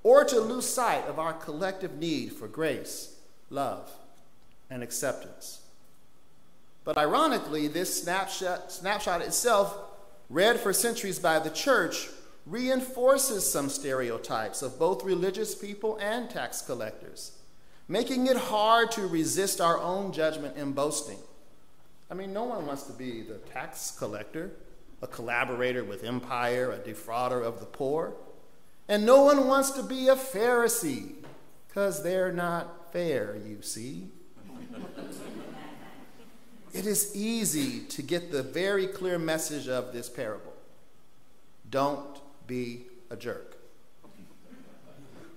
[0.03, 3.15] or to lose sight of our collective need for grace,
[3.49, 3.89] love,
[4.69, 5.61] and acceptance.
[6.83, 9.77] But ironically, this snapshot, snapshot itself,
[10.29, 12.09] read for centuries by the church,
[12.45, 17.33] reinforces some stereotypes of both religious people and tax collectors,
[17.87, 21.19] making it hard to resist our own judgment and boasting.
[22.11, 24.51] I mean, no one wants to be the tax collector,
[25.01, 28.15] a collaborator with empire, a defrauder of the poor.
[28.87, 31.13] And no one wants to be a Pharisee,
[31.67, 34.07] because they're not fair, you see.
[36.73, 40.53] it is easy to get the very clear message of this parable
[41.69, 43.57] don't be a jerk.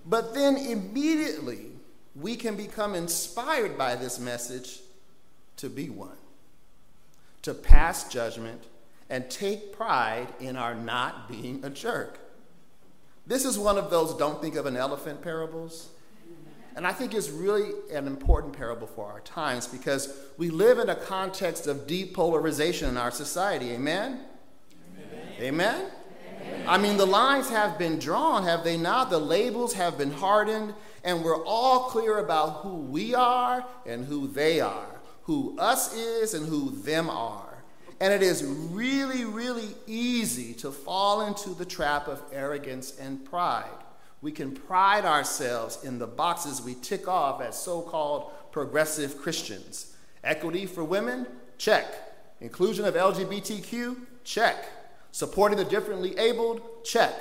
[0.06, 1.66] But then immediately
[2.16, 4.80] we can become inspired by this message
[5.58, 6.16] to be one
[7.42, 8.64] to pass judgment
[9.10, 12.18] and take pride in our not being a jerk.
[13.26, 15.90] This is one of those don't think of an elephant parables.
[16.74, 20.88] And I think it's really an important parable for our times because we live in
[20.88, 23.72] a context of deep polarization in our society.
[23.72, 24.20] Amen?
[25.38, 25.90] Amen?
[26.66, 29.10] I mean, the lines have been drawn, have they not?
[29.10, 30.74] The labels have been hardened,
[31.04, 36.34] and we're all clear about who we are and who they are who us is
[36.34, 37.52] and who them are.
[38.00, 43.70] And it is really, really easy to fall into the trap of arrogance and pride.
[44.20, 49.96] We can pride ourselves in the boxes we tick off as so called progressive Christians.
[50.24, 51.26] Equity for women?
[51.58, 51.86] Check.
[52.40, 53.96] Inclusion of LGBTQ?
[54.24, 54.64] Check.
[55.12, 56.60] Supporting the differently abled?
[56.84, 57.12] Check.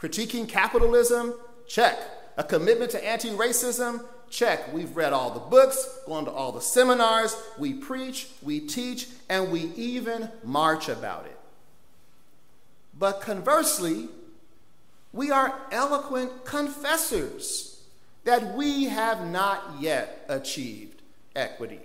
[0.00, 1.34] Critiquing capitalism?
[1.66, 1.98] Check.
[2.36, 4.04] A commitment to anti racism?
[4.30, 4.72] Check.
[4.72, 9.50] We've read all the books, gone to all the seminars, we preach, we teach, and
[9.50, 11.38] we even march about it.
[12.98, 14.08] But conversely,
[15.12, 17.80] we are eloquent confessors
[18.24, 21.00] that we have not yet achieved
[21.34, 21.80] equity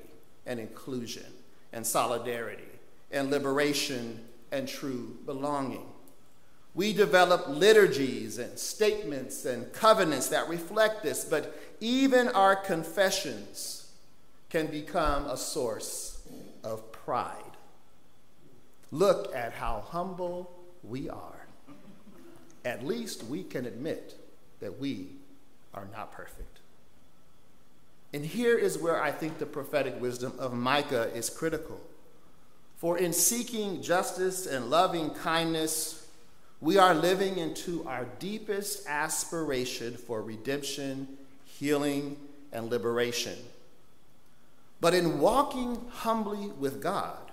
[0.46, 1.26] and inclusion
[1.72, 2.64] and solidarity
[3.12, 4.20] and liberation
[4.52, 5.86] and true belonging.
[6.76, 13.92] We develop liturgies and statements and covenants that reflect this, but even our confessions
[14.50, 16.28] can become a source
[16.64, 17.38] of pride.
[18.92, 20.52] Look at how humble
[20.84, 21.48] we are.
[22.66, 24.16] At least we can admit
[24.60, 25.08] that we
[25.74, 26.60] are not perfect.
[28.14, 31.82] And here is where I think the prophetic wisdom of Micah is critical.
[32.78, 36.03] For in seeking justice and loving kindness,
[36.64, 41.06] we are living into our deepest aspiration for redemption,
[41.44, 42.16] healing,
[42.54, 43.38] and liberation.
[44.80, 47.32] But in walking humbly with God,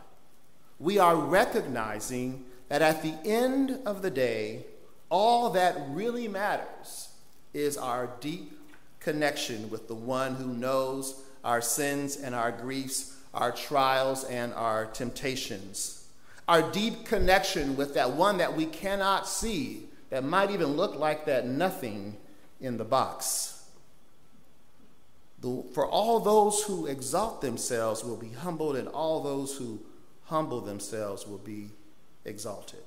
[0.80, 4.64] we are recognizing that at the end of the day,
[5.10, 7.10] all that really matters
[7.54, 8.58] is our deep
[8.98, 14.86] connection with the one who knows our sins and our griefs, our trials and our
[14.86, 15.99] temptations
[16.51, 21.24] our deep connection with that one that we cannot see, that might even look like
[21.24, 22.16] that nothing
[22.61, 23.68] in the box.
[25.42, 29.80] The, for all those who exalt themselves will be humbled, and all those who
[30.24, 31.68] humble themselves will be
[32.24, 32.82] exalted.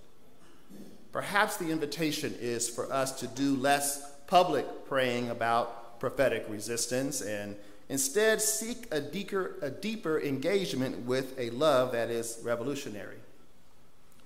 [1.13, 7.55] Perhaps the invitation is for us to do less public praying about prophetic resistance and
[7.87, 13.22] instead seek a deeper, a deeper engagement with a love that is revolutionary.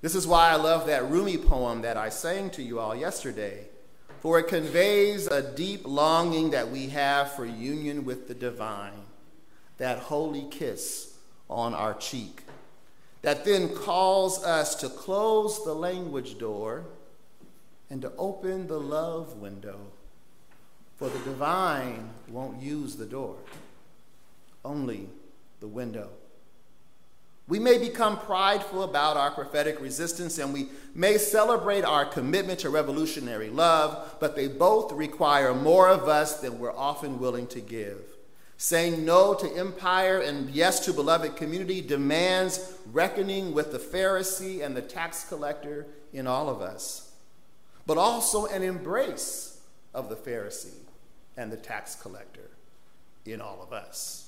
[0.02, 3.66] This is why I love that Rumi poem that I sang to you all yesterday,
[4.22, 9.02] for it conveys a deep longing that we have for union with the divine,
[9.78, 11.18] that holy kiss
[11.50, 12.44] on our cheek,
[13.24, 16.86] that then calls us to close the language door
[17.90, 19.80] and to open the love window.
[20.98, 23.38] For the divine won't use the door,
[24.64, 25.10] only
[25.60, 26.10] the window.
[27.48, 32.70] We may become prideful about our prophetic resistance and we may celebrate our commitment to
[32.70, 38.02] revolutionary love, but they both require more of us than we're often willing to give.
[38.58, 44.76] Saying no to empire and yes to beloved community demands reckoning with the Pharisee and
[44.76, 47.12] the tax collector in all of us,
[47.86, 49.62] but also an embrace
[49.94, 50.84] of the Pharisee
[51.38, 52.50] and the tax collector
[53.26, 54.27] in all of us.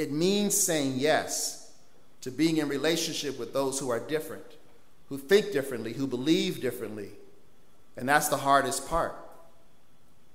[0.00, 1.74] It means saying yes
[2.22, 4.46] to being in relationship with those who are different,
[5.10, 7.10] who think differently, who believe differently.
[7.98, 9.14] And that's the hardest part.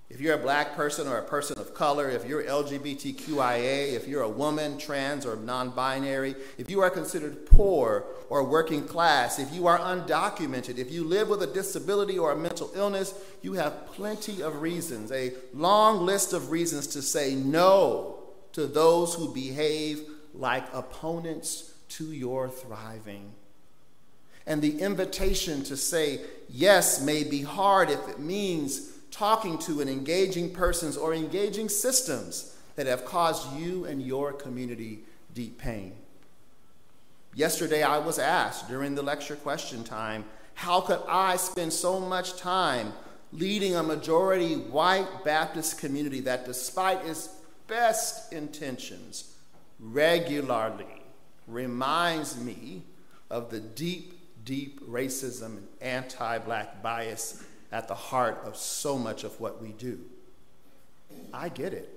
[0.07, 4.21] If you're a black person or a person of color, if you're LGBTQIA, if you're
[4.21, 9.51] a woman, trans, or non binary, if you are considered poor or working class, if
[9.51, 13.87] you are undocumented, if you live with a disability or a mental illness, you have
[13.87, 18.24] plenty of reasons, a long list of reasons to say no
[18.55, 20.01] to those who behave
[20.33, 23.33] like opponents to your thriving.
[24.47, 29.89] And the invitation to say yes may be hard if it means talking to and
[29.89, 34.99] engaging persons or engaging systems that have caused you and your community
[35.33, 35.91] deep pain.
[37.33, 42.37] Yesterday, I was asked during the lecture question time how could I spend so much
[42.37, 42.93] time
[43.33, 47.34] leading a majority white Baptist community that, despite its
[47.67, 49.35] best intentions
[49.79, 51.01] regularly
[51.47, 52.83] reminds me
[53.29, 59.23] of the deep, deep racism and anti black bias at the heart of so much
[59.23, 59.99] of what we do.
[61.33, 61.89] I get it.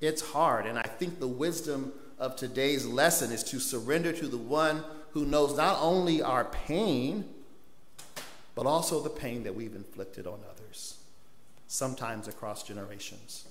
[0.00, 4.36] It's hard, and I think the wisdom of today's lesson is to surrender to the
[4.36, 7.24] one who knows not only our pain,
[8.54, 10.98] but also the pain that we've inflicted on others,
[11.66, 13.46] sometimes across generations.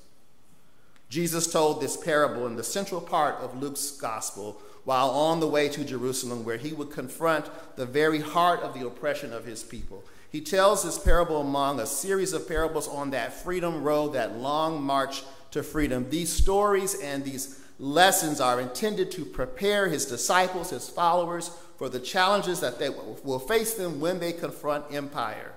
[1.09, 5.67] Jesus told this parable in the central part of Luke's gospel while on the way
[5.69, 10.03] to Jerusalem, where he would confront the very heart of the oppression of his people.
[10.31, 14.83] He tells this parable among a series of parables on that freedom road, that long
[14.83, 16.09] march to freedom.
[16.09, 21.99] These stories and these lessons are intended to prepare his disciples, his followers, for the
[21.99, 25.53] challenges that they will face them when they confront empire.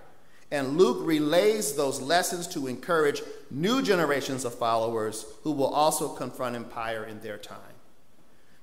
[0.51, 6.57] And Luke relays those lessons to encourage new generations of followers who will also confront
[6.57, 7.59] empire in their time.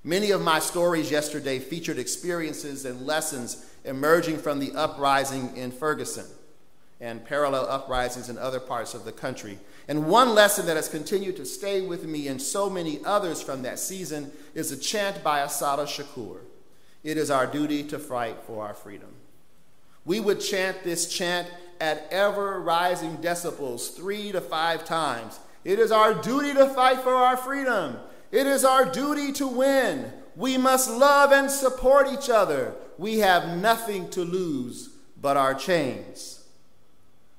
[0.04, 6.26] Many of my stories yesterday featured experiences and lessons emerging from the uprising in Ferguson
[7.02, 9.58] and parallel uprisings in other parts of the country.
[9.88, 13.64] And one lesson that has continued to stay with me and so many others from
[13.64, 16.38] that season is a chant by Assata Shakur
[17.04, 19.10] It is our duty to fight for our freedom.
[20.06, 21.48] We would chant this chant
[21.80, 25.40] at ever rising decibels three to five times.
[25.64, 27.98] It is our duty to fight for our freedom.
[28.32, 30.12] It is our duty to win.
[30.36, 32.76] We must love and support each other.
[32.98, 36.44] We have nothing to lose but our chains.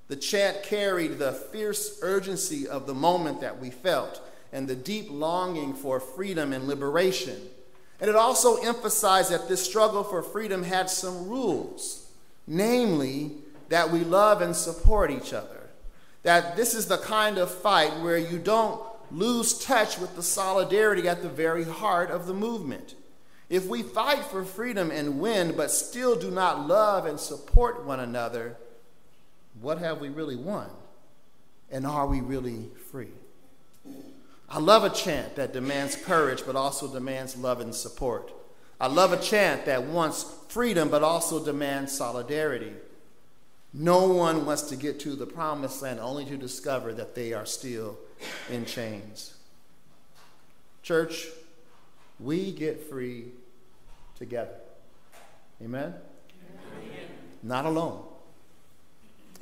[0.09, 4.23] The chant carried the fierce urgency of the moment that we felt
[4.53, 7.41] and the deep longing for freedom and liberation.
[8.01, 12.09] And it also emphasized that this struggle for freedom had some rules,
[12.47, 13.33] namely,
[13.69, 15.71] that we love and support each other.
[16.23, 21.09] That this is the kind of fight where you don't lose touch with the solidarity
[21.09, 22.95] at the very heart of the movement.
[23.49, 28.01] If we fight for freedom and win, but still do not love and support one
[28.01, 28.57] another,
[29.61, 30.69] what have we really won?
[31.71, 33.13] And are we really free?
[34.49, 38.33] I love a chant that demands courage, but also demands love and support.
[38.81, 42.73] I love a chant that wants freedom, but also demands solidarity.
[43.79, 47.45] No one wants to get to the promised land only to discover that they are
[47.45, 47.99] still
[48.51, 49.35] in chains.
[50.83, 51.27] Church,
[52.19, 53.27] we get free
[54.17, 54.55] together.
[55.63, 55.93] Amen?
[56.75, 56.97] Amen?
[57.43, 58.03] Not alone.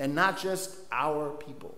[0.00, 1.76] And not just our people.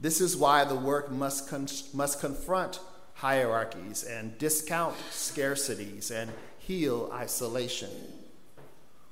[0.00, 2.80] This is why the work must, con- must confront
[3.14, 7.90] hierarchies and discount scarcities and heal isolation.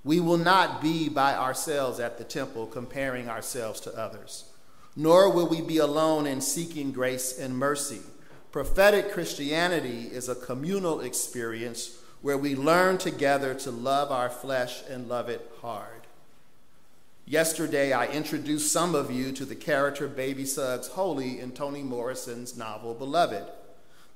[0.04, 4.44] We will not be by ourselves at the temple comparing ourselves to others,
[4.96, 8.00] nor will we be alone in seeking grace and mercy.
[8.50, 15.08] Prophetic Christianity is a communal experience where we learn together to love our flesh and
[15.08, 15.88] love it hard.
[17.24, 22.56] Yesterday, I introduced some of you to the character Baby Suggs Holy in Toni Morrison's
[22.56, 23.44] novel Beloved.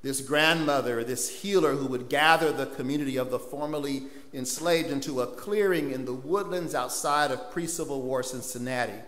[0.01, 4.03] this grandmother, this healer who would gather the community of the formerly
[4.33, 8.99] enslaved into a clearing in the woodlands outside of pre Civil War Cincinnati.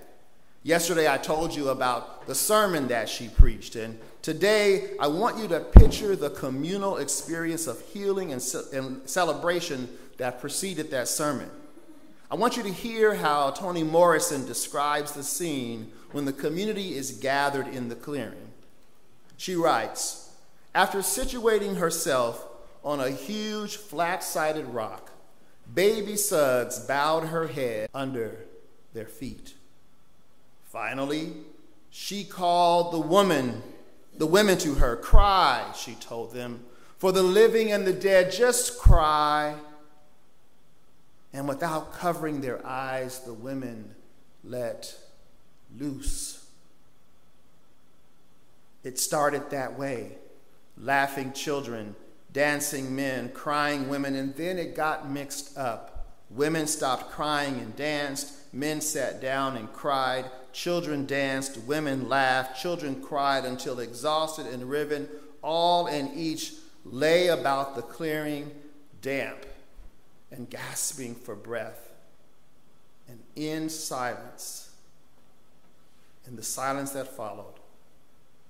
[0.63, 5.47] Yesterday, I told you about the sermon that she preached, and today I want you
[5.47, 11.49] to picture the communal experience of healing and, ce- and celebration that preceded that sermon.
[12.29, 17.11] I want you to hear how Toni Morrison describes the scene when the community is
[17.11, 18.51] gathered in the clearing.
[19.37, 20.29] She writes
[20.75, 22.45] After situating herself
[22.83, 25.08] on a huge flat sided rock,
[25.73, 28.45] baby Suggs bowed her head under
[28.93, 29.53] their feet.
[30.65, 31.33] Finally,
[31.89, 33.61] she called the woman,
[34.17, 34.95] the women to her.
[34.95, 36.65] Cry, she told them,
[36.97, 39.55] for the living and the dead, just cry.
[41.33, 43.95] And without covering their eyes, the women
[44.43, 44.95] let
[45.77, 46.45] loose.
[48.83, 50.13] It started that way
[50.77, 51.95] laughing children,
[52.31, 56.07] dancing men, crying women, and then it got mixed up.
[56.29, 63.01] Women stopped crying and danced, men sat down and cried, children danced, women laughed, children
[63.01, 65.07] cried until exhausted and riven,
[65.41, 66.53] all and each
[66.85, 68.51] lay about the clearing,
[69.01, 69.45] damp
[70.31, 71.89] and gasping for breath.
[73.07, 74.71] And in silence,
[76.27, 77.55] in the silence that followed,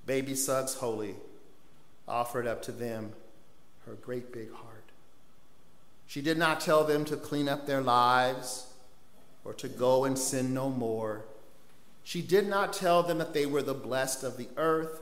[0.05, 1.15] baby Suggs Holy
[2.07, 3.13] offered up to them
[3.89, 4.91] her great big heart.
[6.05, 8.67] She did not tell them to clean up their lives
[9.43, 11.25] or to go and sin no more.
[12.03, 15.01] She did not tell them that they were the blessed of the earth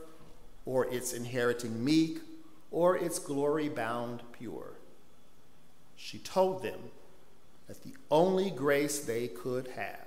[0.64, 2.20] or its inheriting meek
[2.70, 4.72] or its glory bound pure.
[5.96, 6.80] She told them
[7.66, 10.06] that the only grace they could have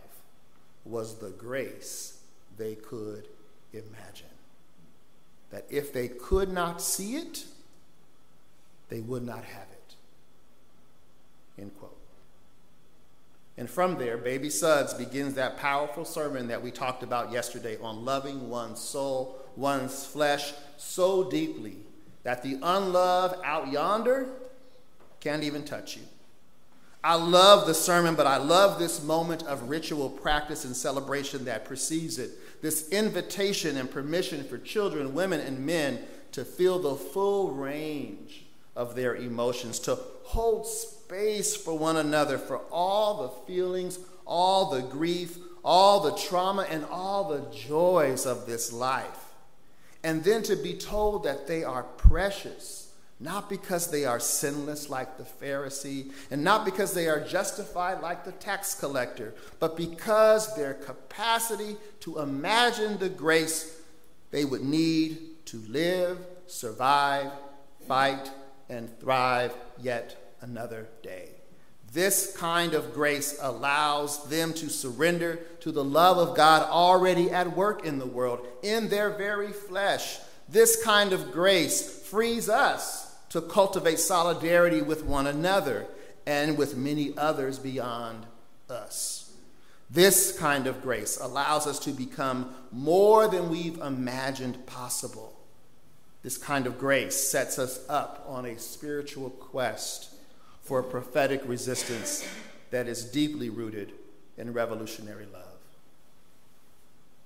[0.86, 2.20] was the grace
[2.58, 3.28] they could
[3.74, 4.28] imagine.
[5.52, 7.46] That if they could not see it,
[8.92, 9.96] they would not have it.
[11.62, 11.98] End quote.
[13.58, 18.04] And from there, Baby Suggs begins that powerful sermon that we talked about yesterday on
[18.04, 21.78] loving one's soul, one's flesh so deeply
[22.24, 24.28] that the unloved out yonder
[25.22, 26.04] can't even touch you.
[27.04, 31.66] I love the sermon, but I love this moment of ritual practice and celebration that
[31.66, 32.32] precedes it.
[32.62, 36.00] This invitation and permission for children, women, and men
[36.34, 38.46] to feel the full range
[38.76, 44.82] of their emotions, to hold space for one another, for all the feelings, all the
[44.82, 49.34] grief, all the trauma, and all the joys of this life.
[50.04, 52.82] And then to be told that they are precious
[53.22, 58.26] not because they are sinless like the Pharisee, and not because they are justified like
[58.26, 63.80] the tax collector, but because their capacity to imagine the grace
[64.32, 66.18] they would need to live,
[66.48, 67.32] survive,
[67.88, 68.32] fight,
[68.72, 71.30] and thrive yet another day.
[71.94, 77.56] This kind of grace allows them to surrender to the love of God already at
[77.56, 80.18] work in the world, in their very flesh.
[80.48, 85.86] This kind of grace frees us to cultivate solidarity with one another
[86.26, 88.26] and with many others beyond
[88.70, 89.34] us.
[89.90, 95.31] This kind of grace allows us to become more than we've imagined possible.
[96.24, 100.14] This kind of grace sets us up on a spiritual quest
[100.62, 102.28] for a prophetic resistance
[102.70, 103.92] that is deeply rooted
[104.38, 105.42] in revolutionary love.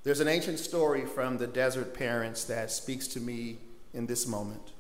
[0.04, 3.58] There's an ancient story from the desert parents that speaks to me
[3.94, 4.72] in this moment.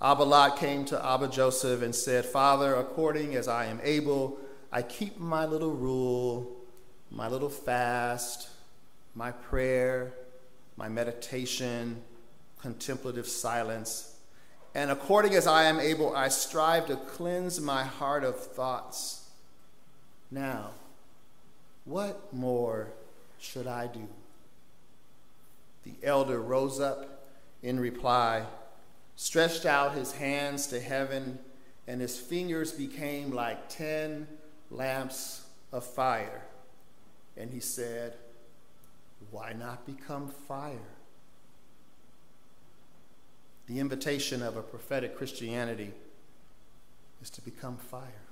[0.00, 4.36] Abba Lot came to Abba Joseph and said, Father, according as I am able,
[4.70, 6.54] I keep my little rule,
[7.10, 8.50] my little fast,
[9.14, 10.12] my prayer,
[10.76, 12.02] my meditation,
[12.66, 14.16] contemplative silence.
[14.74, 19.30] And according as I am able, I strive to cleanse my heart of thoughts.
[20.32, 20.70] Now,
[21.84, 22.88] what more
[23.38, 24.08] should I do?
[25.84, 27.28] The elder rose up
[27.62, 28.44] in reply
[29.14, 31.38] stretched out his hands to heaven,
[31.86, 34.26] and his fingers became like ten
[34.72, 36.42] lamps of fire.
[37.36, 38.14] And he said,
[39.30, 40.95] Why not become fire?
[43.66, 45.92] The invitation of a prophetic Christianity
[47.20, 48.26] is to become fire.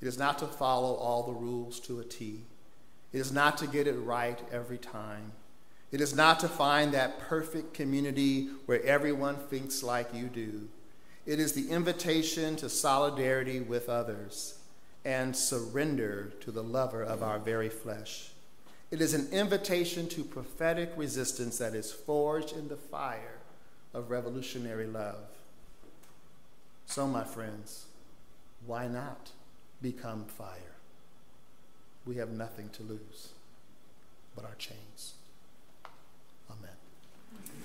[0.00, 2.42] It is not to follow all the rules to a T.
[3.12, 5.32] It is not to get it right every time.
[5.92, 10.68] It is not to find that perfect community where everyone thinks like you do.
[11.24, 14.58] It is the invitation to solidarity with others
[15.04, 18.30] and surrender to the lover of our very flesh.
[18.90, 23.41] It is an invitation to prophetic resistance that is forged in the fire
[23.94, 25.28] of revolutionary love.
[26.86, 27.86] So, my friends,
[28.66, 29.30] why not
[29.80, 30.76] become fire?
[32.06, 33.28] We have nothing to lose
[34.34, 35.14] but our chains.
[36.50, 36.70] Amen.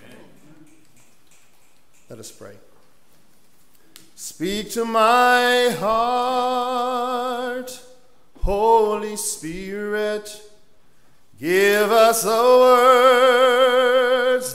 [0.06, 0.18] Amen.
[2.10, 2.56] Let us pray.
[4.16, 7.82] Speak to my heart,
[8.41, 10.41] Holy Spirit.
[11.39, 13.85] Give us the words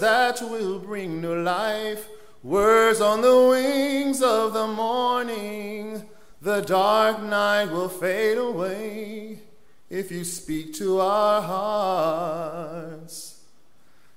[0.00, 2.08] that will bring new life,
[2.42, 6.02] words on the wings of the morning.
[6.40, 9.38] The dark night will fade away
[9.88, 13.44] if you speak to our hearts.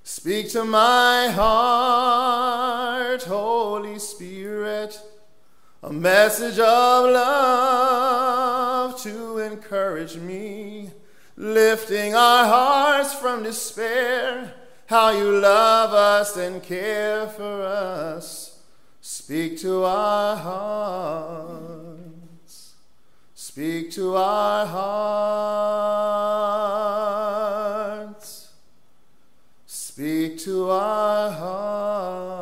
[0.02, 5.00] Speak to my heart, Holy Spirit,
[5.84, 10.90] a message of love to encourage me
[11.36, 14.54] lifting our hearts from despair.
[14.86, 18.60] How you love us and care for us.
[19.00, 21.96] Speak to our hearts.
[23.34, 25.66] Speak to our hearts.
[29.66, 32.35] Speak to our hearts.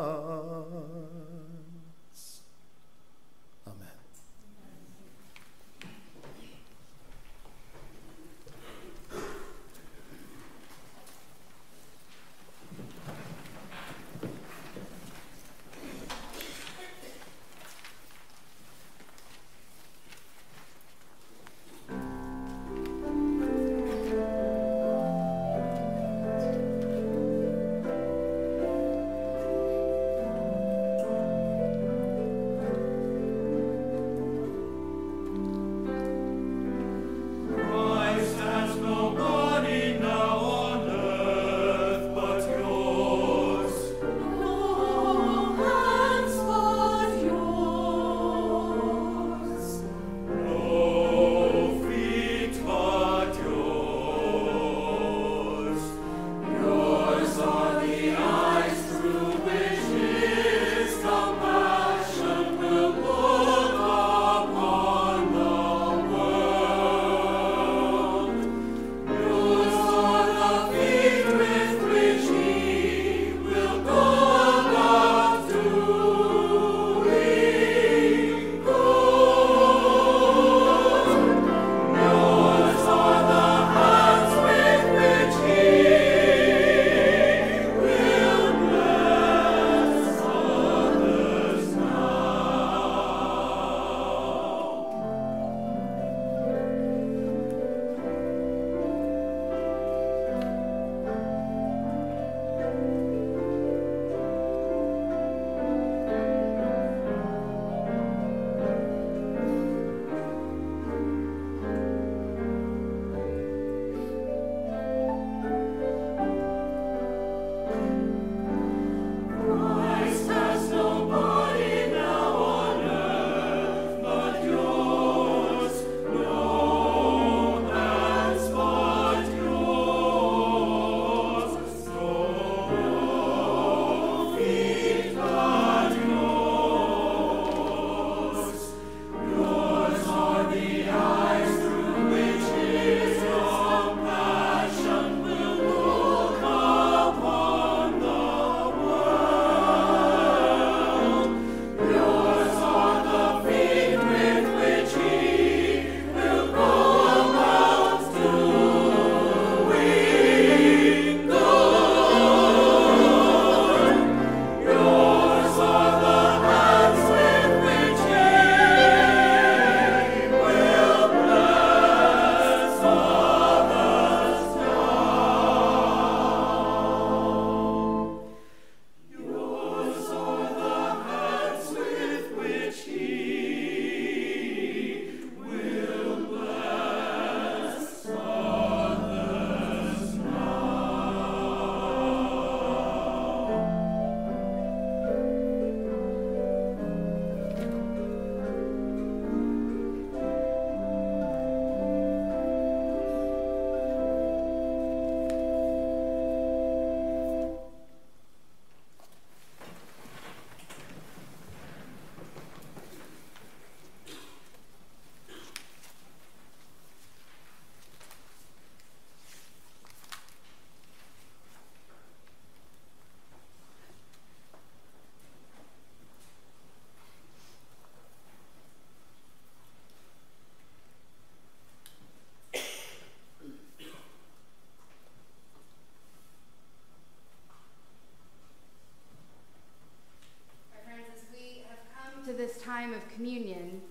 [242.95, 243.81] Of communion,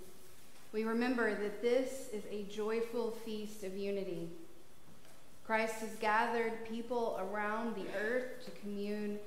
[0.72, 4.28] we remember that this is a joyful feast of unity.
[5.46, 9.18] Christ has gathered people around the earth to commune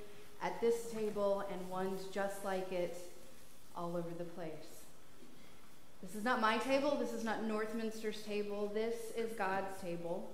[0.42, 2.96] at this table and ones just like it
[3.76, 4.50] all over the place.
[6.02, 6.96] This is not my table.
[6.98, 8.70] This is not Northminster's table.
[8.74, 10.28] This is God's table.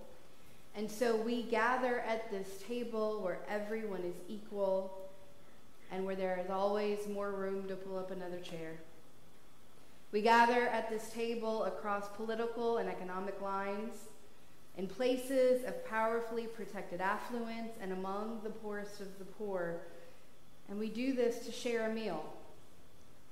[0.76, 4.98] And so we gather at this table where everyone is equal
[5.92, 8.72] and where there is always more room to pull up another chair.
[10.14, 13.94] We gather at this table across political and economic lines,
[14.78, 19.80] in places of powerfully protected affluence and among the poorest of the poor.
[20.68, 22.24] And we do this to share a meal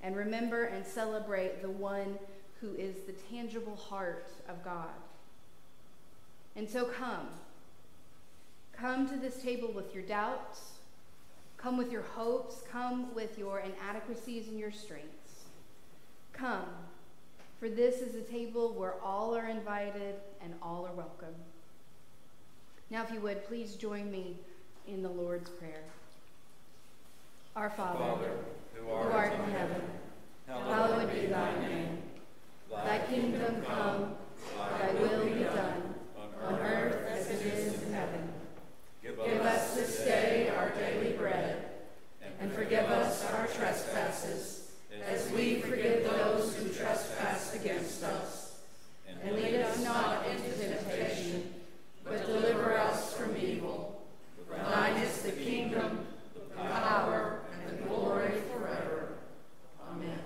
[0.01, 2.19] and remember and celebrate the one
[2.59, 4.91] who is the tangible heart of God.
[6.57, 7.29] And so come.
[8.73, 10.73] Come to this table with your doubts.
[11.55, 12.61] Come with your hopes.
[12.69, 15.12] Come with your inadequacies and your strengths.
[16.33, 16.65] Come,
[17.59, 21.35] for this is a table where all are invited and all are welcome.
[22.89, 24.37] Now, if you would, please join me
[24.87, 25.83] in the Lord's Prayer.
[27.55, 28.31] Our Father, Father
[28.73, 29.81] who, art who art in heaven,
[30.47, 31.99] hallowed be thy name.
[32.71, 34.15] Thy kingdom come,
[34.57, 35.93] thy will be done,
[36.43, 38.33] on earth as it is in heaven.
[39.03, 41.69] Give us this day our daily bread,
[42.39, 44.63] and forgive us our trespasses
[45.07, 48.59] as we forgive those who trespass against us.
[49.23, 51.53] And lead us not into temptation,
[52.03, 54.01] but deliver us from evil.
[54.47, 59.13] For thine is the kingdom, the power, and the glory forever.
[59.89, 60.19] Amen.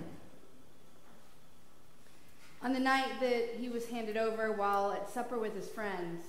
[2.63, 6.23] On the night that he was handed over while at supper with his friends,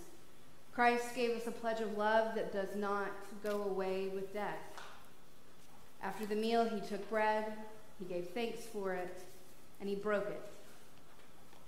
[0.74, 3.12] Christ gave us a pledge of love that does not
[3.44, 4.58] go away with death.
[6.02, 7.44] After the meal, he took bread
[7.98, 9.22] he gave thanks for it,
[9.80, 10.40] and he broke it.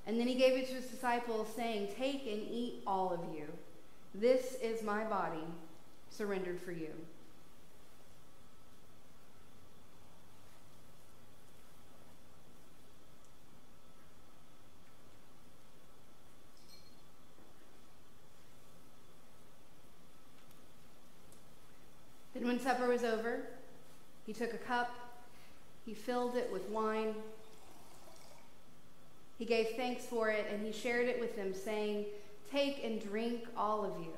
[0.07, 3.47] And then he gave it to his disciples, saying, Take and eat all of you.
[4.15, 5.45] This is my body,
[6.11, 6.91] surrendered for you.
[22.41, 23.43] Then, when supper was over,
[24.27, 24.91] he took a cup
[25.87, 27.15] he filled it with wine.
[29.39, 32.05] He gave thanks for it, and he shared it with them, saying,
[32.51, 34.13] Take and drink, all of you.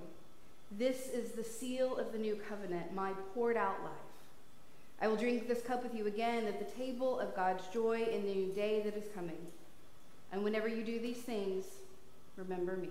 [0.72, 3.92] This is the seal of the new covenant, my poured out life.
[5.00, 8.24] I will drink this cup with you again at the table of God's joy in
[8.24, 9.46] the new day that is coming.
[10.32, 11.64] And whenever you do these things,
[12.36, 12.90] remember me.